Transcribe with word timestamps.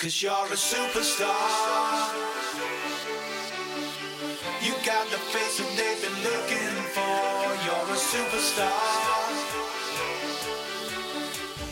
Cause 0.00 0.22
you're 0.22 0.32
a 0.32 0.56
superstar. 0.56 1.28
You 4.62 4.72
got 4.82 5.06
the 5.10 5.18
face 5.18 5.58
that 5.58 5.76
they've 5.76 6.00
been 6.00 6.22
looking 6.24 6.74
for. 6.94 7.52
You're 7.66 7.92
a 7.92 7.98
superstar. 7.98 8.72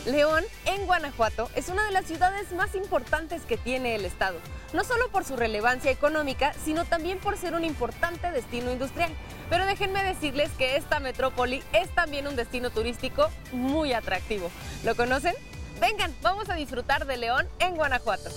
León, 0.05 0.43
en 0.65 0.85
Guanajuato, 0.85 1.49
es 1.55 1.69
una 1.69 1.83
de 1.85 1.91
las 1.91 2.05
ciudades 2.05 2.51
más 2.51 2.75
importantes 2.75 3.41
que 3.47 3.57
tiene 3.57 3.95
el 3.95 4.05
estado, 4.05 4.37
no 4.73 4.83
solo 4.83 5.09
por 5.09 5.25
su 5.25 5.35
relevancia 5.35 5.89
económica, 5.89 6.53
sino 6.63 6.85
también 6.85 7.17
por 7.17 7.35
ser 7.35 7.55
un 7.55 7.63
importante 7.63 8.31
destino 8.31 8.71
industrial. 8.71 9.11
Pero 9.49 9.65
déjenme 9.65 10.03
decirles 10.03 10.51
que 10.51 10.75
esta 10.75 10.99
metrópoli 10.99 11.63
es 11.73 11.89
también 11.95 12.27
un 12.27 12.35
destino 12.35 12.69
turístico 12.69 13.31
muy 13.53 13.93
atractivo. 13.93 14.51
¿Lo 14.83 14.95
conocen? 14.95 15.33
Vengan, 15.79 16.13
vamos 16.21 16.49
a 16.49 16.55
disfrutar 16.55 17.05
de 17.05 17.17
León 17.17 17.47
en 17.59 17.75
Guanajuato. 17.75 18.29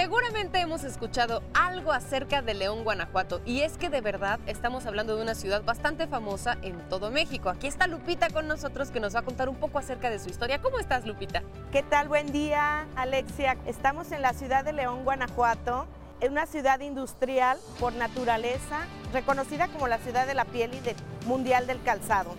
Seguramente 0.00 0.60
hemos 0.60 0.82
escuchado 0.82 1.42
algo 1.52 1.92
acerca 1.92 2.40
de 2.40 2.54
León, 2.54 2.84
Guanajuato, 2.84 3.42
y 3.44 3.60
es 3.60 3.76
que 3.76 3.90
de 3.90 4.00
verdad 4.00 4.40
estamos 4.46 4.86
hablando 4.86 5.14
de 5.14 5.20
una 5.20 5.34
ciudad 5.34 5.62
bastante 5.62 6.06
famosa 6.06 6.56
en 6.62 6.78
todo 6.88 7.10
México. 7.10 7.50
Aquí 7.50 7.66
está 7.66 7.86
Lupita 7.86 8.30
con 8.30 8.48
nosotros 8.48 8.90
que 8.90 8.98
nos 8.98 9.14
va 9.14 9.20
a 9.20 9.24
contar 9.24 9.50
un 9.50 9.56
poco 9.56 9.78
acerca 9.78 10.08
de 10.08 10.18
su 10.18 10.30
historia. 10.30 10.62
¿Cómo 10.62 10.78
estás, 10.78 11.04
Lupita? 11.04 11.42
¿Qué 11.70 11.82
tal? 11.82 12.08
Buen 12.08 12.32
día, 12.32 12.86
Alexia. 12.96 13.58
Estamos 13.66 14.10
en 14.12 14.22
la 14.22 14.32
ciudad 14.32 14.64
de 14.64 14.72
León, 14.72 15.04
Guanajuato, 15.04 15.86
en 16.22 16.32
una 16.32 16.46
ciudad 16.46 16.80
industrial 16.80 17.58
por 17.78 17.92
naturaleza, 17.92 18.86
reconocida 19.12 19.68
como 19.68 19.86
la 19.86 19.98
ciudad 19.98 20.26
de 20.26 20.32
la 20.32 20.46
piel 20.46 20.72
y 20.72 20.80
de 20.80 20.96
mundial 21.26 21.66
del 21.66 21.82
calzado. 21.82 22.36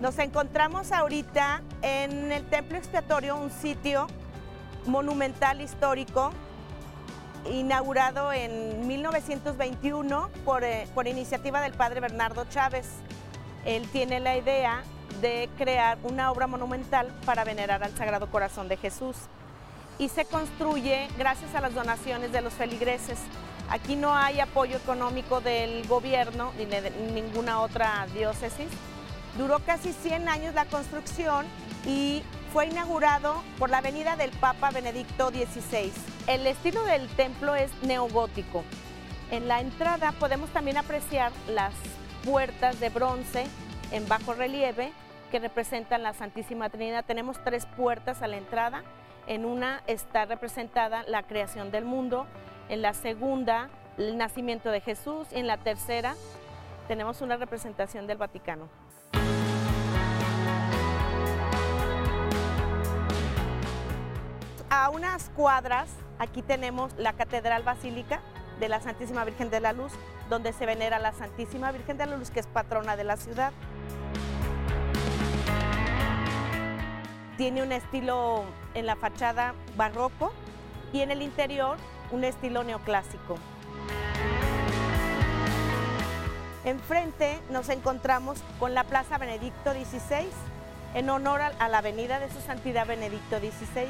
Nos 0.00 0.16
encontramos 0.20 0.92
ahorita 0.92 1.60
en 1.82 2.30
el 2.30 2.44
Templo 2.44 2.78
Expiatorio, 2.78 3.34
un 3.34 3.50
sitio 3.50 4.06
monumental 4.86 5.60
histórico 5.60 6.32
inaugurado 7.50 8.32
en 8.32 8.86
1921 8.86 10.30
por, 10.44 10.64
eh, 10.64 10.86
por 10.94 11.06
iniciativa 11.06 11.60
del 11.60 11.72
padre 11.72 12.00
Bernardo 12.00 12.44
Chávez. 12.46 12.86
Él 13.64 13.88
tiene 13.92 14.20
la 14.20 14.36
idea 14.36 14.82
de 15.20 15.48
crear 15.56 15.98
una 16.02 16.30
obra 16.30 16.46
monumental 16.46 17.12
para 17.24 17.44
venerar 17.44 17.82
al 17.84 17.96
Sagrado 17.96 18.30
Corazón 18.30 18.68
de 18.68 18.76
Jesús 18.76 19.16
y 19.98 20.08
se 20.08 20.24
construye 20.24 21.08
gracias 21.18 21.54
a 21.54 21.60
las 21.60 21.74
donaciones 21.74 22.32
de 22.32 22.40
los 22.40 22.52
feligreses. 22.52 23.18
Aquí 23.70 23.96
no 23.96 24.14
hay 24.14 24.40
apoyo 24.40 24.76
económico 24.76 25.40
del 25.40 25.86
gobierno 25.86 26.52
ni 26.58 26.66
de 26.66 26.90
ninguna 27.14 27.60
otra 27.60 28.06
diócesis. 28.12 28.68
Duró 29.38 29.60
casi 29.60 29.92
100 29.92 30.28
años 30.28 30.54
la 30.54 30.66
construcción 30.66 31.46
y 31.86 32.22
fue 32.52 32.66
inaugurado 32.66 33.42
por 33.58 33.70
la 33.70 33.78
avenida 33.78 34.16
del 34.16 34.30
Papa 34.30 34.70
Benedicto 34.70 35.30
XVI. 35.30 35.92
El 36.28 36.46
estilo 36.46 36.84
del 36.84 37.08
templo 37.08 37.56
es 37.56 37.70
neogótico. 37.82 38.62
En 39.32 39.48
la 39.48 39.60
entrada 39.60 40.12
podemos 40.12 40.50
también 40.50 40.76
apreciar 40.76 41.32
las 41.48 41.74
puertas 42.24 42.78
de 42.78 42.90
bronce 42.90 43.46
en 43.90 44.06
bajo 44.06 44.32
relieve 44.32 44.92
que 45.32 45.40
representan 45.40 46.04
la 46.04 46.12
Santísima 46.12 46.70
Trinidad. 46.70 47.04
Tenemos 47.04 47.42
tres 47.42 47.66
puertas 47.66 48.22
a 48.22 48.28
la 48.28 48.36
entrada. 48.36 48.84
En 49.26 49.44
una 49.44 49.82
está 49.86 50.24
representada 50.24 51.02
la 51.08 51.24
creación 51.24 51.70
del 51.72 51.84
mundo, 51.84 52.26
en 52.68 52.82
la 52.82 52.94
segunda 52.94 53.68
el 53.98 54.16
nacimiento 54.16 54.70
de 54.70 54.80
Jesús 54.80 55.26
y 55.32 55.38
en 55.38 55.46
la 55.46 55.58
tercera 55.58 56.14
tenemos 56.88 57.20
una 57.20 57.36
representación 57.36 58.06
del 58.06 58.18
Vaticano. 58.18 58.68
A 64.70 64.90
unas 64.90 65.28
cuadras, 65.30 65.90
aquí 66.18 66.42
tenemos 66.42 66.92
la 66.98 67.12
Catedral 67.12 67.62
Basílica 67.62 68.20
de 68.60 68.68
la 68.68 68.80
Santísima 68.80 69.24
Virgen 69.24 69.50
de 69.50 69.60
la 69.60 69.72
Luz, 69.72 69.92
donde 70.28 70.52
se 70.52 70.66
venera 70.66 70.98
la 70.98 71.12
Santísima 71.12 71.72
Virgen 71.72 71.98
de 71.98 72.06
la 72.06 72.16
Luz, 72.16 72.30
que 72.30 72.40
es 72.40 72.46
patrona 72.46 72.96
de 72.96 73.04
la 73.04 73.16
ciudad. 73.16 73.52
Tiene 77.36 77.62
un 77.62 77.72
estilo 77.72 78.44
en 78.74 78.86
la 78.86 78.96
fachada 78.96 79.54
barroco 79.76 80.32
y 80.92 81.00
en 81.00 81.10
el 81.10 81.22
interior 81.22 81.76
un 82.12 82.24
estilo 82.24 82.62
neoclásico. 82.62 83.38
Enfrente 86.64 87.40
nos 87.50 87.68
encontramos 87.68 88.38
con 88.60 88.74
la 88.74 88.84
Plaza 88.84 89.18
Benedicto 89.18 89.72
XVI, 89.72 90.28
en 90.94 91.10
honor 91.10 91.40
a 91.40 91.68
la 91.68 91.78
avenida 91.78 92.20
de 92.20 92.30
su 92.30 92.40
santidad 92.40 92.86
Benedicto 92.86 93.38
XVI. 93.38 93.88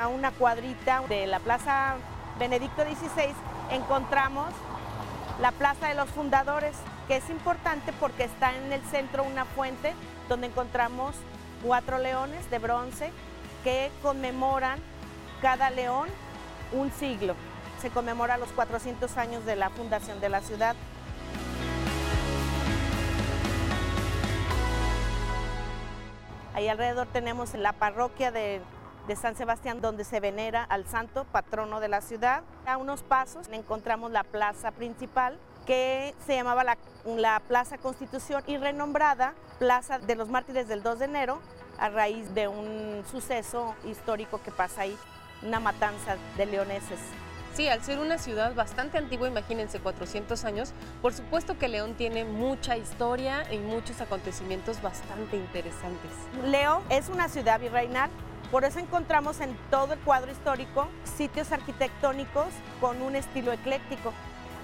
A 0.00 0.08
una 0.08 0.30
cuadrita 0.30 1.02
de 1.10 1.26
la 1.26 1.40
Plaza 1.40 1.96
Benedicto 2.38 2.82
XVI 2.84 3.34
encontramos 3.70 4.48
la 5.42 5.52
Plaza 5.52 5.88
de 5.88 5.94
los 5.94 6.08
Fundadores, 6.08 6.74
que 7.06 7.16
es 7.16 7.28
importante 7.28 7.92
porque 8.00 8.24
está 8.24 8.56
en 8.56 8.72
el 8.72 8.80
centro 8.84 9.22
una 9.24 9.44
fuente 9.44 9.92
donde 10.26 10.46
encontramos 10.46 11.14
cuatro 11.62 11.98
leones 11.98 12.50
de 12.50 12.58
bronce 12.58 13.12
que 13.62 13.90
conmemoran 14.00 14.78
cada 15.42 15.68
león 15.68 16.08
un 16.72 16.90
siglo. 16.92 17.34
Se 17.82 17.90
conmemora 17.90 18.38
los 18.38 18.48
400 18.52 19.18
años 19.18 19.44
de 19.44 19.56
la 19.56 19.68
fundación 19.68 20.18
de 20.18 20.30
la 20.30 20.40
ciudad. 20.40 20.76
Ahí 26.54 26.68
alrededor 26.68 27.06
tenemos 27.06 27.52
la 27.52 27.74
parroquia 27.74 28.30
de, 28.30 28.62
de, 29.06 29.16
San 29.16 29.36
Sebastián 29.36 29.80
donde 29.80 30.04
se 30.04 30.20
venera 30.20 30.64
al 30.64 30.86
santo 30.86 31.24
patrono 31.24 31.80
de 31.80 31.88
la 31.88 32.00
ciudad. 32.00 32.42
A 32.66 32.76
unos 32.76 33.02
pasos 33.02 33.48
encontramos 33.52 34.10
la 34.10 34.24
plaza 34.24 34.70
principal 34.70 35.38
que 35.66 36.14
se 36.26 36.34
llamaba 36.34 36.64
la, 36.64 36.78
la 37.04 37.40
Plaza 37.40 37.78
Constitución 37.78 38.42
y 38.46 38.56
renombrada 38.56 39.34
Plaza 39.58 39.98
de 39.98 40.16
los 40.16 40.28
Mártires 40.28 40.68
del 40.68 40.82
2 40.82 40.98
de 41.00 41.04
enero 41.04 41.40
a 41.78 41.88
raíz 41.88 42.34
de 42.34 42.48
un 42.48 43.04
suceso 43.10 43.74
histórico 43.84 44.40
que 44.42 44.50
pasa 44.50 44.82
ahí, 44.82 44.96
una 45.42 45.60
matanza 45.60 46.16
de 46.36 46.46
leoneses. 46.46 46.98
Sí, 47.54 47.68
al 47.68 47.82
ser 47.82 47.98
una 47.98 48.16
ciudad 48.18 48.54
bastante 48.54 48.96
antigua, 48.96 49.26
imagínense 49.26 49.80
400 49.80 50.44
años, 50.44 50.72
por 51.02 51.12
supuesto 51.12 51.58
que 51.58 51.68
León 51.68 51.94
tiene 51.94 52.24
mucha 52.24 52.76
historia 52.76 53.44
y 53.52 53.58
muchos 53.58 54.00
acontecimientos 54.00 54.80
bastante 54.80 55.36
interesantes. 55.36 56.10
León 56.44 56.82
es 56.90 57.08
una 57.08 57.28
ciudad 57.28 57.58
virreinal, 57.58 58.08
por 58.50 58.64
eso 58.64 58.78
encontramos 58.78 59.40
en 59.40 59.56
todo 59.70 59.92
el 59.92 59.98
cuadro 60.00 60.30
histórico 60.30 60.88
sitios 61.04 61.52
arquitectónicos 61.52 62.48
con 62.80 63.00
un 63.02 63.16
estilo 63.16 63.52
ecléctico. 63.52 64.12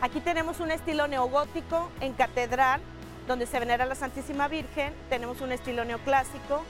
Aquí 0.00 0.20
tenemos 0.20 0.60
un 0.60 0.70
estilo 0.70 1.06
neogótico 1.06 1.90
en 2.00 2.12
catedral, 2.12 2.80
donde 3.26 3.46
se 3.46 3.58
venera 3.58 3.86
la 3.86 3.94
Santísima 3.94 4.48
Virgen, 4.48 4.92
tenemos 5.08 5.40
un 5.40 5.52
estilo 5.52 5.84
neoclásico, 5.84 6.62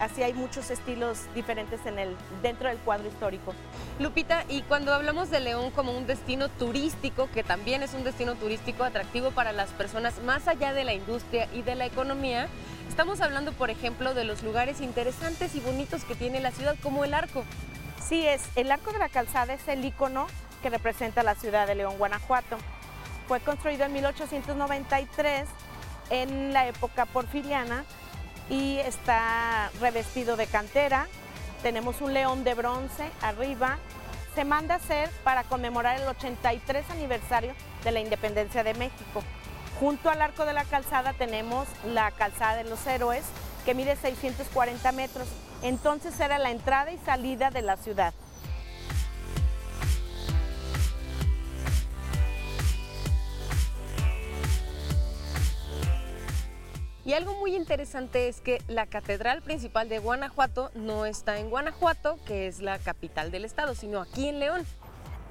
así 0.00 0.22
hay 0.22 0.34
muchos 0.34 0.70
estilos 0.70 1.20
diferentes 1.34 1.80
dentro 2.42 2.68
del 2.68 2.78
cuadro 2.78 3.06
histórico. 3.06 3.54
Lupita, 3.98 4.44
y 4.48 4.62
cuando 4.62 4.92
hablamos 4.92 5.30
de 5.30 5.40
León 5.40 5.70
como 5.70 5.96
un 5.96 6.06
destino 6.06 6.48
turístico, 6.48 7.28
que 7.32 7.44
también 7.44 7.82
es 7.82 7.94
un 7.94 8.02
destino 8.02 8.34
turístico 8.34 8.82
atractivo 8.82 9.30
para 9.30 9.52
las 9.52 9.70
personas 9.70 10.20
más 10.24 10.48
allá 10.48 10.72
de 10.72 10.84
la 10.84 10.94
industria 10.94 11.48
y 11.52 11.62
de 11.62 11.76
la 11.76 11.86
economía, 11.86 12.48
estamos 12.92 13.22
hablando, 13.22 13.52
por 13.52 13.70
ejemplo, 13.70 14.12
de 14.12 14.24
los 14.24 14.42
lugares 14.42 14.82
interesantes 14.82 15.54
y 15.54 15.60
bonitos 15.60 16.04
que 16.04 16.14
tiene 16.14 16.40
la 16.40 16.50
ciudad, 16.50 16.76
como 16.82 17.04
el 17.04 17.14
arco. 17.14 17.42
Sí, 18.06 18.26
es, 18.26 18.42
el 18.54 18.70
Arco 18.70 18.92
de 18.92 18.98
la 18.98 19.08
Calzada 19.08 19.54
es 19.54 19.66
el 19.66 19.82
icono 19.82 20.26
que 20.60 20.68
representa 20.68 21.22
la 21.22 21.34
ciudad 21.34 21.66
de 21.66 21.74
León, 21.74 21.96
Guanajuato. 21.96 22.58
Fue 23.28 23.40
construido 23.40 23.86
en 23.86 23.94
1893 23.94 25.48
en 26.10 26.52
la 26.52 26.68
época 26.68 27.06
porfiriana 27.06 27.86
y 28.50 28.76
está 28.80 29.70
revestido 29.80 30.36
de 30.36 30.46
cantera. 30.46 31.06
Tenemos 31.62 32.02
un 32.02 32.12
león 32.12 32.44
de 32.44 32.52
bronce 32.52 33.10
arriba. 33.22 33.78
Se 34.34 34.44
manda 34.44 34.74
a 34.74 34.76
hacer 34.76 35.08
para 35.24 35.44
conmemorar 35.44 35.98
el 35.98 36.06
83 36.08 36.90
aniversario 36.90 37.54
de 37.84 37.92
la 37.92 38.00
independencia 38.00 38.62
de 38.62 38.74
México. 38.74 39.22
Junto 39.82 40.10
al 40.10 40.22
Arco 40.22 40.44
de 40.44 40.52
la 40.52 40.62
Calzada 40.62 41.12
tenemos 41.12 41.66
la 41.84 42.12
Calzada 42.12 42.54
de 42.54 42.62
los 42.62 42.86
Héroes, 42.86 43.24
que 43.64 43.74
mide 43.74 43.96
640 43.96 44.92
metros. 44.92 45.26
Entonces 45.60 46.20
era 46.20 46.38
la 46.38 46.52
entrada 46.52 46.92
y 46.92 46.98
salida 46.98 47.50
de 47.50 47.62
la 47.62 47.76
ciudad. 47.76 48.14
Y 57.04 57.14
algo 57.14 57.34
muy 57.40 57.56
interesante 57.56 58.28
es 58.28 58.40
que 58.40 58.62
la 58.68 58.86
Catedral 58.86 59.42
Principal 59.42 59.88
de 59.88 59.98
Guanajuato 59.98 60.70
no 60.76 61.06
está 61.06 61.40
en 61.40 61.50
Guanajuato, 61.50 62.20
que 62.24 62.46
es 62.46 62.60
la 62.60 62.78
capital 62.78 63.32
del 63.32 63.44
estado, 63.44 63.74
sino 63.74 64.00
aquí 64.00 64.28
en 64.28 64.38
León. 64.38 64.64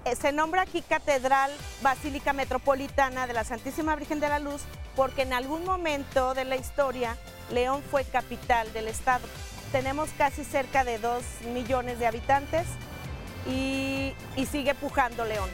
Eh, 0.06 0.15
Se 0.15 0.31
nombra 0.31 0.63
aquí 0.63 0.81
Catedral 0.81 1.51
Basílica 1.81 2.33
Metropolitana 2.33 3.27
de 3.27 3.33
la 3.33 3.44
Santísima 3.44 3.95
Virgen 3.95 4.19
de 4.19 4.30
la 4.30 4.39
Luz 4.39 4.62
porque 4.95 5.21
en 5.21 5.33
algún 5.33 5.63
momento 5.63 6.33
de 6.33 6.44
la 6.45 6.56
historia 6.56 7.18
León 7.51 7.83
fue 7.89 8.03
capital 8.03 8.71
del 8.74 8.88
estado. 8.88 9.27
Tenemos 9.71 10.09
casi 10.18 10.44
cerca 10.44 10.83
de 10.83 10.98
2 10.98 11.24
millones 11.53 12.00
de 12.00 12.07
habitantes 12.07 12.65
y, 13.48 14.13
y 14.36 14.45
sigue 14.48 14.74
pujando 14.75 15.24
León. 15.25 15.50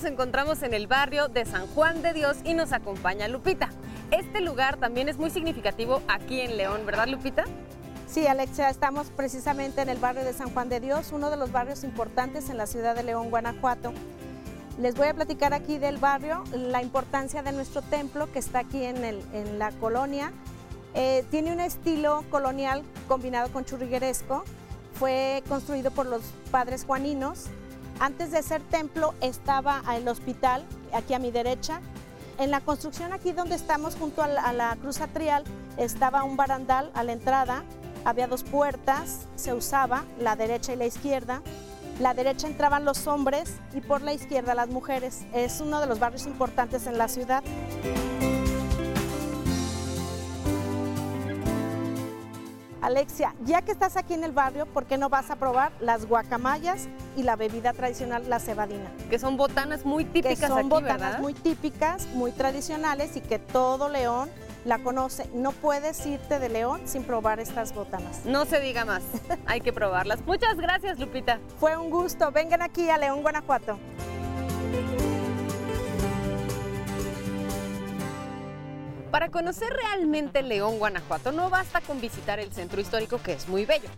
Nos 0.00 0.10
encontramos 0.10 0.62
en 0.62 0.72
el 0.72 0.86
barrio 0.86 1.28
de 1.28 1.44
San 1.44 1.66
Juan 1.66 2.00
de 2.00 2.14
Dios 2.14 2.38
y 2.42 2.54
nos 2.54 2.72
acompaña 2.72 3.28
Lupita. 3.28 3.68
Este 4.10 4.40
lugar 4.40 4.78
también 4.78 5.10
es 5.10 5.18
muy 5.18 5.28
significativo 5.28 6.00
aquí 6.08 6.40
en 6.40 6.56
León, 6.56 6.86
¿verdad 6.86 7.06
Lupita? 7.06 7.44
Sí, 8.06 8.26
Alexia, 8.26 8.70
estamos 8.70 9.08
precisamente 9.10 9.82
en 9.82 9.90
el 9.90 9.98
barrio 9.98 10.24
de 10.24 10.32
San 10.32 10.54
Juan 10.54 10.70
de 10.70 10.80
Dios, 10.80 11.12
uno 11.12 11.28
de 11.28 11.36
los 11.36 11.52
barrios 11.52 11.84
importantes 11.84 12.48
en 12.48 12.56
la 12.56 12.66
ciudad 12.66 12.94
de 12.96 13.02
León, 13.02 13.28
Guanajuato. 13.28 13.92
Les 14.78 14.94
voy 14.94 15.08
a 15.08 15.12
platicar 15.12 15.52
aquí 15.52 15.76
del 15.76 15.98
barrio, 15.98 16.44
la 16.54 16.80
importancia 16.80 17.42
de 17.42 17.52
nuestro 17.52 17.82
templo 17.82 18.32
que 18.32 18.38
está 18.38 18.60
aquí 18.60 18.82
en, 18.82 19.58
la 19.58 19.70
colonia. 19.72 20.32
Eh, 20.94 21.26
tiene 21.30 21.52
un 21.52 21.60
estilo 21.60 22.24
colonial 22.30 22.84
combinado 23.06 23.52
con 23.52 23.66
churrigueresco. 23.66 24.44
Fue 24.94 25.42
construido 25.46 25.90
por 25.90 26.06
los 26.06 26.22
padres 26.50 26.86
juaninos. 26.86 27.50
Antes 28.00 28.30
de 28.30 28.42
ser 28.42 28.62
templo 28.62 29.12
estaba 29.20 29.82
el 29.94 30.08
hospital, 30.08 30.64
aquí 30.94 31.12
a 31.12 31.18
mi 31.18 31.30
derecha. 31.30 31.82
En 32.38 32.50
la 32.50 32.62
construcción 32.62 33.12
aquí 33.12 33.32
donde 33.32 33.54
estamos 33.54 33.94
junto 33.94 34.22
a 34.22 34.52
la, 34.54 34.74
cruz 34.80 35.02
atrial 35.02 35.44
estaba 35.76 36.24
un 36.24 36.34
barandal 36.34 36.90
a 36.94 37.04
la 37.04 37.12
entrada. 37.12 37.62
Había 38.06 38.26
dos 38.26 38.42
puertas, 38.42 39.26
se 39.36 39.52
usaba 39.52 40.04
la 40.18 40.34
derecha 40.34 40.72
y 40.72 40.76
la 40.76 40.86
izquierda. 40.86 41.42
La 42.00 42.14
derecha 42.14 42.46
entraban 42.46 42.86
los 42.86 43.06
hombres 43.06 43.56
y 43.74 43.82
por 43.82 44.00
la 44.00 44.14
izquierda 44.14 44.54
las 44.54 44.70
mujeres. 44.70 45.26
Es 45.34 45.60
uno 45.60 45.78
de 45.78 45.86
los 45.86 45.98
barrios 45.98 46.24
importantes 46.24 46.86
en 46.86 46.96
la 46.96 47.08
ciudad. 47.08 47.44
Alexia, 52.90 53.36
ya 53.44 53.62
que 53.62 53.70
estás 53.70 53.96
aquí 53.96 54.14
en 54.14 54.24
el 54.24 54.32
barrio, 54.32 54.66
¿por 54.66 54.84
qué 54.84 54.98
no 54.98 55.08
vas 55.08 55.30
a 55.30 55.36
probar 55.36 55.70
las 55.78 56.06
guacamayas 56.06 56.88
y 57.16 57.22
la 57.22 57.36
bebida 57.36 57.72
tradicional, 57.72 58.28
la 58.28 58.40
cebadina? 58.40 58.90
Que 59.08 59.20
son 59.20 59.36
botanas 59.36 59.84
muy 59.84 60.04
Que 60.04 60.22
típicas 60.22 60.48
son 60.48 60.58
aquí, 60.58 60.68
botanas 60.68 61.00
¿verdad? 61.00 61.20
muy 61.20 61.34
típicas, 61.34 62.08
muy 62.14 62.32
tradicionales 62.32 63.16
y 63.16 63.20
que 63.20 63.38
todo 63.38 63.88
León 63.88 64.28
la 64.64 64.80
conoce. 64.80 65.30
No 65.32 65.52
puedes 65.52 66.04
irte 66.04 66.40
de 66.40 66.48
León 66.48 66.80
sin 66.84 67.04
probar 67.04 67.38
estas 67.38 67.72
botanas. 67.72 68.24
No 68.24 68.44
se 68.44 68.58
diga 68.58 68.84
más, 68.84 69.02
hay 69.46 69.60
que 69.60 69.72
probarlas. 69.72 70.26
Muchas 70.26 70.56
gracias 70.56 70.98
Lupita. 70.98 71.38
Fue 71.60 71.76
un 71.76 71.90
gusto. 71.90 72.32
Vengan 72.32 72.60
aquí 72.60 72.90
a 72.90 72.98
León, 72.98 73.22
Guanajuato. 73.22 73.78
Para 79.10 79.28
conocer 79.30 79.72
realmente 79.72 80.42
León, 80.42 80.78
Guanajuato, 80.78 81.32
no 81.32 81.50
basta 81.50 81.80
con 81.80 82.00
visitar 82.00 82.38
el 82.38 82.52
centro 82.52 82.80
histórico, 82.80 83.20
que 83.20 83.32
es 83.32 83.48
muy 83.48 83.64
bello. 83.64 83.88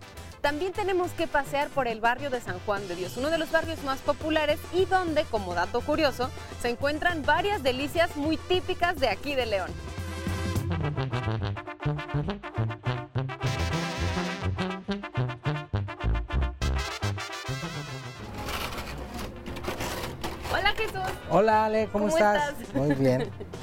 También 0.41 0.73
tenemos 0.73 1.13
que 1.13 1.27
pasear 1.27 1.69
por 1.69 1.87
el 1.87 2.01
barrio 2.01 2.31
de 2.31 2.41
San 2.41 2.59
Juan 2.61 2.89
de 2.89 2.97
Dios, 2.97 3.19
uno 3.19 3.29
de 3.29 3.37
los 3.37 3.51
barrios 3.51 3.83
más 3.85 4.01
populares 4.01 4.59
y 4.73 4.87
donde, 4.87 5.25
como 5.25 5.55
dato 5.55 5.83
curioso, 5.83 6.31
se 6.63 6.71
encuentran 6.71 7.23
varias 7.25 7.63
delicias 7.63 8.17
muy 8.17 8.39
típicas 8.39 8.99
de 8.99 9.09
aquí 9.09 9.35
de 9.35 9.47
León. 9.47 9.71
Hola 20.53 20.73
Jesús. 20.77 21.19
Hola 21.31 21.65
Ale, 21.67 21.89
¿cómo, 21.93 22.07
¿Cómo 22.07 22.17
estás? 22.17 22.55
estás? 22.59 22.75
Muy 22.75 22.95
bien. 22.95 23.31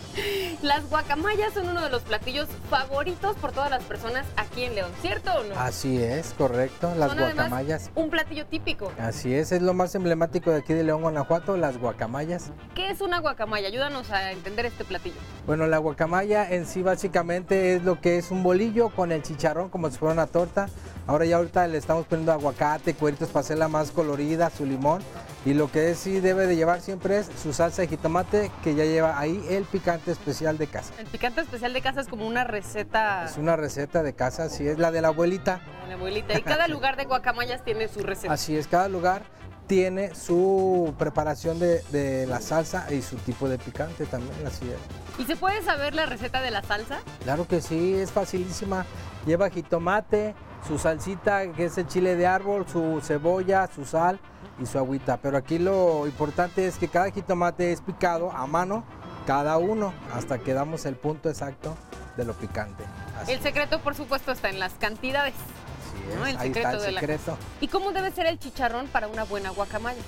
Las 0.62 0.90
guacamayas 0.90 1.54
son 1.54 1.70
uno 1.70 1.82
de 1.82 1.90
los 1.90 2.02
platillos 2.04 2.48
favoritos 2.70 3.36
por 3.38 3.52
todas 3.54 3.70
las 3.70 3.82
personas 3.84 4.26
aquí 4.36 4.64
en 4.64 4.76
León, 4.76 4.92
¿cierto 5.02 5.32
o 5.34 5.44
no? 5.44 5.58
Así 5.58 6.04
es, 6.04 6.34
correcto. 6.38 6.94
Las 6.98 7.10
Son 7.12 7.20
guacamayas. 7.20 7.90
un 7.96 8.10
platillo 8.10 8.46
típico. 8.46 8.92
Así 9.00 9.34
es, 9.34 9.52
es 9.54 9.62
lo 9.62 9.74
más 9.74 9.96
emblemático 9.96 10.52
de 10.52 10.58
aquí 10.58 10.74
de 10.74 10.84
León, 10.84 11.02
Guanajuato, 11.02 11.56
las 11.56 11.78
guacamayas. 11.78 12.52
¿Qué 12.76 12.90
es 12.90 13.00
una 13.00 13.20
guacamaya? 13.20 13.68
Ayúdanos 13.70 14.12
a 14.12 14.32
entender 14.32 14.66
este 14.66 14.84
platillo. 14.84 15.16
Bueno, 15.48 15.66
la 15.68 15.78
guacamaya 15.78 16.50
en 16.50 16.66
sí 16.66 16.82
básicamente 16.82 17.76
es 17.76 17.84
lo 17.84 18.02
que 18.02 18.18
es 18.18 18.30
un 18.32 18.44
bolillo 18.44 18.90
con 18.90 19.12
el 19.14 19.22
chicharrón 19.24 19.70
como 19.70 19.90
si 19.90 19.98
fuera 19.98 20.14
una 20.14 20.28
torta. 20.28 20.68
Ahora 21.08 21.26
ya 21.26 21.38
ahorita 21.38 21.68
le 21.68 21.78
estamos 21.78 22.06
poniendo 22.06 22.32
aguacate, 22.34 22.94
cueritos 22.94 23.30
para 23.30 23.40
hacerla 23.42 23.68
más 23.68 23.92
colorida, 23.92 24.50
su 24.52 24.66
limón. 24.66 25.02
Y 25.46 25.54
lo 25.54 25.72
que 25.72 25.96
sí 25.96 26.20
debe 26.20 26.46
de 26.48 26.56
llevar 26.58 26.82
siempre 26.82 27.18
es 27.20 27.30
su 27.42 27.54
salsa 27.54 27.82
de 27.82 27.88
jitomate 27.88 28.52
que 28.64 28.76
ya 28.76 28.84
lleva 28.84 29.18
ahí 29.18 29.42
el 29.50 29.64
picante 29.64 30.09
especial 30.12 30.58
de 30.58 30.68
casa. 30.68 30.94
El 30.98 31.08
picante 31.08 31.42
especial 31.42 31.74
de 31.74 31.82
casa 31.82 32.02
es 32.02 32.08
como 32.08 32.28
una 32.28 32.44
receta 32.44 33.26
Es 33.26 33.38
una 33.38 33.56
receta 33.56 34.04
de 34.04 34.14
casa, 34.14 34.44
así 34.46 34.68
es, 34.68 34.78
la 34.78 34.92
de 34.92 35.02
la 35.02 35.10
abuelita. 35.10 35.62
la 35.88 35.96
abuelita. 35.96 36.38
Y 36.38 36.42
cada 36.42 36.68
lugar 36.70 36.98
de 36.98 37.06
guacamayas 37.06 37.64
tiene 37.64 37.88
su 37.88 38.02
receta. 38.02 38.34
Así 38.34 38.56
es, 38.56 38.68
cada 38.68 38.88
lugar 38.90 39.24
tiene 39.68 40.16
su 40.16 40.96
preparación 40.98 41.60
de, 41.60 41.84
de 41.92 42.26
la 42.26 42.42
salsa 42.42 42.92
y 42.92 43.04
su 43.04 43.18
tipo 43.18 43.48
de 43.48 43.60
picante 43.60 44.06
también, 44.08 44.34
así 44.48 44.66
es. 44.68 45.20
¿Y 45.20 45.26
se 45.26 45.36
puede 45.36 45.62
saber 45.62 45.94
la 45.94 46.08
receta 46.08 46.42
de 46.42 46.50
la 46.50 46.64
salsa? 46.64 47.00
Claro 47.24 47.48
que 47.48 47.62
sí, 47.62 47.94
es 47.94 48.12
facilísima. 48.12 48.86
Lleva 49.28 49.50
jitomate, 49.50 50.34
su 50.68 50.80
salsita, 50.80 51.52
que 51.52 51.66
es 51.66 51.78
el 51.78 51.88
chile 51.88 52.16
de 52.16 52.26
árbol, 52.26 52.66
su 52.68 53.00
cebolla, 53.04 53.70
su 53.74 53.86
sal 53.86 54.20
y 54.60 54.66
su 54.66 54.78
agüita. 54.80 55.18
Pero 55.18 55.38
aquí 55.38 55.60
lo 55.60 56.08
importante 56.08 56.66
es 56.66 56.78
que 56.78 56.88
cada 56.88 57.12
jitomate 57.12 57.72
es 57.72 57.82
picado 57.82 58.32
a 58.32 58.48
mano, 58.48 58.84
cada 59.30 59.60
uno, 59.60 59.94
hasta 60.12 60.40
que 60.40 60.56
damos 60.56 60.88
el 60.88 60.96
punto 60.96 61.30
exacto 61.30 61.78
de 62.18 62.26
lo 62.26 62.34
picante. 62.34 62.84
Así, 63.22 63.34
El 63.34 63.40
secreto, 63.42 63.80
por 63.80 63.94
supuesto, 63.94 64.32
está 64.32 64.50
en 64.50 64.58
las 64.58 64.74
cantidades. 64.74 65.36
así 65.36 66.18
¿no? 66.18 66.26
es, 66.26 66.34
El 66.34 66.40
ahí 66.40 66.48
está 66.48 66.72
secreto 66.72 66.84
el 66.84 66.96
de 66.96 67.18
la. 67.20 67.38
¿Y 67.62 67.68
cómo 67.68 67.92
debe 67.92 68.10
ser 68.10 68.26
el 68.26 68.40
chicharrón 68.40 68.88
para 68.88 69.08
una 69.08 69.26
buena 69.26 69.52
guacamaya? 69.52 70.02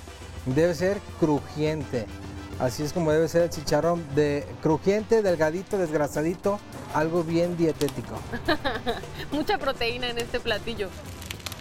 Debe 0.44 0.74
ser 0.74 1.00
crujiente. 1.20 2.06
Así 2.58 2.82
es 2.82 2.92
como 2.92 3.12
debe 3.12 3.28
ser 3.28 3.42
el 3.42 3.50
chicharrón 3.50 4.04
de 4.16 4.44
crujiente, 4.60 5.22
delgadito, 5.22 5.78
desgrasadito, 5.78 6.58
algo 6.92 7.22
bien 7.22 7.56
dietético. 7.56 8.16
Mucha 9.30 9.56
proteína 9.56 10.08
en 10.08 10.18
este 10.18 10.40
platillo. 10.40 10.88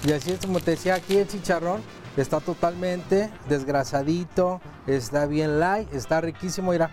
Y 0.04 0.14
así 0.14 0.32
es 0.32 0.40
como 0.40 0.62
te 0.62 0.72
decía 0.72 0.96
aquí 0.96 1.16
el 1.18 1.28
chicharrón 1.28 1.84
está 2.18 2.40
totalmente 2.40 3.30
desgrasadito, 3.48 4.62
está 4.88 5.28
bien 5.28 5.60
light, 5.60 5.94
está 5.94 6.22
riquísimo, 6.22 6.72
mira. 6.72 6.90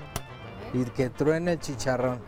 Y 0.75 0.85
que 0.85 1.11
truene 1.11 1.53
el 1.53 1.61
chicharrón. 1.61 2.19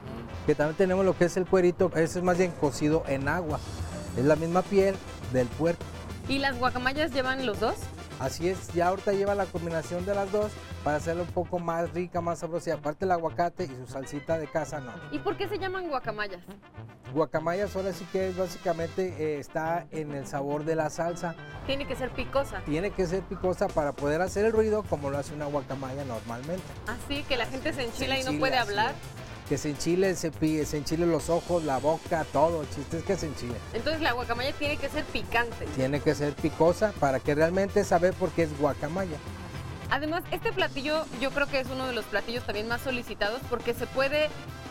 Que 0.46 0.54
también 0.54 0.76
tenemos 0.76 1.04
lo 1.04 1.16
que 1.16 1.26
es 1.26 1.36
el 1.36 1.46
cuerito, 1.46 1.90
ese 1.94 2.18
es 2.18 2.24
más 2.24 2.38
bien 2.38 2.52
cocido 2.52 3.04
en 3.06 3.28
agua. 3.28 3.60
Es 4.16 4.24
la 4.24 4.36
misma 4.36 4.62
piel 4.62 4.96
del 5.32 5.46
puerco. 5.48 5.84
¿Y 6.28 6.38
las 6.38 6.58
guacamayas 6.58 7.12
llevan 7.12 7.44
los 7.44 7.60
dos? 7.60 7.76
Así 8.20 8.50
es, 8.50 8.68
ya 8.74 8.88
ahorita 8.88 9.14
lleva 9.14 9.34
la 9.34 9.46
combinación 9.46 10.04
de 10.04 10.14
las 10.14 10.30
dos 10.30 10.52
para 10.84 10.98
hacerla 10.98 11.22
un 11.22 11.28
poco 11.28 11.58
más 11.58 11.90
rica, 11.94 12.20
más 12.20 12.40
sabrosa. 12.40 12.68
Y 12.68 12.72
aparte 12.74 13.06
el 13.06 13.12
aguacate 13.12 13.64
y 13.64 13.68
su 13.68 13.86
salsita 13.86 14.36
de 14.36 14.46
casa, 14.46 14.78
no. 14.78 14.92
¿Y 15.10 15.18
por 15.20 15.38
qué 15.38 15.48
se 15.48 15.58
llaman 15.58 15.88
guacamayas? 15.88 16.42
Guacamayas 17.14 17.74
ahora 17.74 17.94
sí 17.94 18.06
que 18.12 18.28
es 18.28 18.36
básicamente 18.36 19.14
eh, 19.18 19.38
está 19.38 19.86
en 19.90 20.12
el 20.12 20.26
sabor 20.26 20.64
de 20.66 20.76
la 20.76 20.90
salsa. 20.90 21.34
Tiene 21.66 21.86
que 21.86 21.96
ser 21.96 22.10
picosa. 22.10 22.60
Tiene 22.66 22.90
que 22.90 23.06
ser 23.06 23.22
picosa 23.22 23.68
para 23.68 23.92
poder 23.92 24.20
hacer 24.20 24.44
el 24.44 24.52
ruido 24.52 24.82
como 24.82 25.08
lo 25.08 25.16
hace 25.16 25.32
una 25.34 25.46
guacamaya 25.46 26.04
normalmente. 26.04 26.62
Así 26.86 27.22
que 27.22 27.38
la 27.38 27.46
gente 27.46 27.72
se 27.72 27.84
enchila 27.84 28.20
y 28.20 28.24
no 28.24 28.38
puede 28.38 28.58
hablar. 28.58 28.90
es. 28.90 29.29
Que 29.50 29.58
se 29.58 29.70
enchile, 29.70 30.14
se, 30.14 30.30
se 30.64 30.76
enchile 30.76 31.06
los 31.06 31.28
ojos, 31.28 31.64
la 31.64 31.78
boca, 31.78 32.24
todo. 32.32 32.62
El 32.62 32.70
chiste 32.70 32.98
es 32.98 33.04
que 33.04 33.16
se 33.16 33.26
enchile. 33.26 33.56
Entonces 33.74 34.00
la 34.00 34.12
guacamaya 34.12 34.52
tiene 34.52 34.76
que 34.76 34.88
ser 34.88 35.04
picante. 35.06 35.66
Tiene 35.74 35.98
que 35.98 36.14
ser 36.14 36.34
picosa 36.34 36.92
para 37.00 37.18
que 37.18 37.34
realmente 37.34 37.82
saber 37.82 38.14
por 38.14 38.30
qué 38.30 38.44
es 38.44 38.58
guacamaya. 38.60 39.16
Además, 39.90 40.22
este 40.30 40.52
platillo 40.52 41.04
yo 41.20 41.30
creo 41.30 41.46
que 41.46 41.60
es 41.60 41.68
uno 41.68 41.86
de 41.86 41.92
los 41.92 42.04
platillos 42.06 42.44
también 42.44 42.68
más 42.68 42.80
solicitados 42.82 43.40
porque 43.48 43.74
se 43.74 43.86
puede 43.86 44.28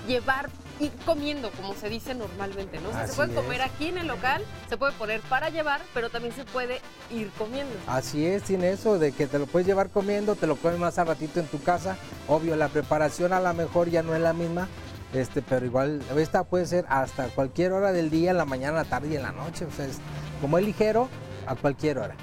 llevar 0.07 0.49
ir 0.79 0.91
comiendo, 1.05 1.51
como 1.51 1.73
se 1.73 1.89
dice 1.89 2.15
normalmente, 2.15 2.79
¿no? 2.79 2.89
O 2.89 2.93
sea, 2.93 3.07
se 3.07 3.13
puede 3.13 3.31
es. 3.31 3.35
comer 3.35 3.61
aquí 3.61 3.88
en 3.88 3.97
el 3.97 4.07
local, 4.07 4.43
se 4.69 4.77
puede 4.77 4.93
poner 4.93 5.21
para 5.21 5.49
llevar, 5.49 5.81
pero 5.93 6.09
también 6.09 6.33
se 6.33 6.45
puede 6.45 6.79
ir 7.11 7.29
comiendo. 7.38 7.73
Así 7.88 8.25
es, 8.25 8.43
tiene 8.43 8.71
eso 8.71 8.97
de 8.97 9.11
que 9.11 9.27
te 9.27 9.39
lo 9.39 9.45
puedes 9.45 9.67
llevar 9.67 9.89
comiendo, 9.89 10.35
te 10.35 10.47
lo 10.47 10.55
comes 10.55 10.79
más 10.79 10.97
al 10.97 11.07
ratito 11.07 11.39
en 11.39 11.47
tu 11.47 11.61
casa. 11.61 11.97
Obvio, 12.27 12.55
la 12.55 12.69
preparación 12.69 13.33
a 13.33 13.39
lo 13.39 13.53
mejor 13.53 13.89
ya 13.89 14.03
no 14.03 14.15
es 14.15 14.21
la 14.21 14.33
misma, 14.33 14.67
este, 15.13 15.41
pero 15.41 15.65
igual 15.65 16.01
esta 16.17 16.43
puede 16.43 16.65
ser 16.65 16.85
hasta 16.88 17.27
cualquier 17.27 17.73
hora 17.73 17.91
del 17.91 18.09
día, 18.09 18.31
en 18.31 18.38
la 18.38 18.45
mañana, 18.45 18.77
la 18.77 18.85
tarde 18.85 19.09
y 19.09 19.15
en 19.15 19.23
la 19.23 19.31
noche. 19.31 19.65
O 19.65 19.71
sea, 19.71 19.85
es, 19.85 19.97
como 20.39 20.57
es 20.57 20.65
ligero, 20.65 21.09
a 21.45 21.55
cualquier 21.55 21.97
hora. 21.97 22.15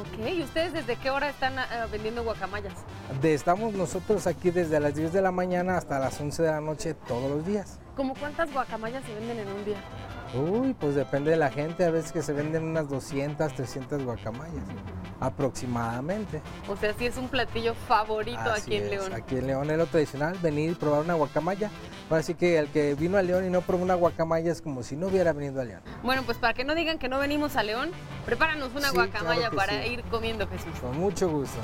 Ok, 0.00 0.26
¿y 0.26 0.42
ustedes 0.42 0.72
desde 0.72 0.96
qué 0.96 1.10
hora 1.10 1.28
están 1.28 1.58
ah, 1.58 1.86
vendiendo 1.90 2.24
guacamayas? 2.24 2.72
De- 3.20 3.34
estamos 3.34 3.74
nosotros 3.74 4.26
aquí 4.26 4.50
desde 4.50 4.80
las 4.80 4.94
10 4.94 5.12
de 5.12 5.20
la 5.22 5.30
mañana 5.30 5.76
hasta 5.76 5.98
las 5.98 6.18
11 6.18 6.42
de 6.42 6.50
la 6.50 6.60
noche 6.60 6.94
todos 6.94 7.30
los 7.30 7.46
días. 7.46 7.78
¿Cómo 7.96 8.14
cuántas 8.14 8.50
guacamayas 8.52 9.04
se 9.04 9.14
venden 9.14 9.40
en 9.40 9.48
un 9.48 9.64
día? 9.66 9.76
Uy, 10.34 10.72
pues 10.74 10.94
depende 10.94 11.30
de 11.30 11.36
la 11.36 11.50
gente, 11.50 11.84
a 11.84 11.90
veces 11.90 12.10
que 12.10 12.22
se 12.22 12.32
venden 12.32 12.64
unas 12.64 12.88
200, 12.88 13.52
300 13.52 14.02
guacamayas, 14.02 14.64
aproximadamente. 15.20 16.40
O 16.68 16.76
sea, 16.76 16.94
sí 16.94 17.06
es 17.06 17.16
un 17.18 17.28
platillo 17.28 17.74
favorito 17.86 18.40
Así 18.40 18.62
aquí 18.62 18.76
en 18.76 18.84
es, 18.84 18.90
León. 18.90 19.12
Aquí 19.12 19.36
en 19.36 19.46
León 19.46 19.70
es 19.70 19.76
lo 19.76 19.86
tradicional, 19.86 20.38
venir 20.42 20.70
y 20.70 20.74
probar 20.74 21.00
una 21.02 21.14
guacamaya. 21.14 21.70
Así 22.10 22.34
que 22.34 22.58
el 22.58 22.68
que 22.68 22.94
vino 22.94 23.18
a 23.18 23.22
León 23.22 23.44
y 23.46 23.50
no 23.50 23.60
probó 23.60 23.82
una 23.82 23.94
guacamaya 23.94 24.50
es 24.52 24.62
como 24.62 24.82
si 24.82 24.96
no 24.96 25.08
hubiera 25.08 25.32
venido 25.32 25.60
a 25.60 25.64
León. 25.64 25.82
Bueno, 26.02 26.22
pues 26.24 26.38
para 26.38 26.54
que 26.54 26.64
no 26.64 26.74
digan 26.74 26.98
que 26.98 27.08
no 27.08 27.18
venimos 27.18 27.56
a 27.56 27.62
León, 27.62 27.90
prepáranos 28.24 28.70
una 28.74 28.88
Sí, 28.88 28.94
guacamaya 28.94 29.50
claro 29.50 29.56
para 29.56 29.82
sí. 29.82 29.90
ir 29.90 30.02
comiendo, 30.04 30.46
Jesús. 30.48 30.78
Con 30.80 30.98
mucho 30.98 31.28
gusto. 31.28 31.58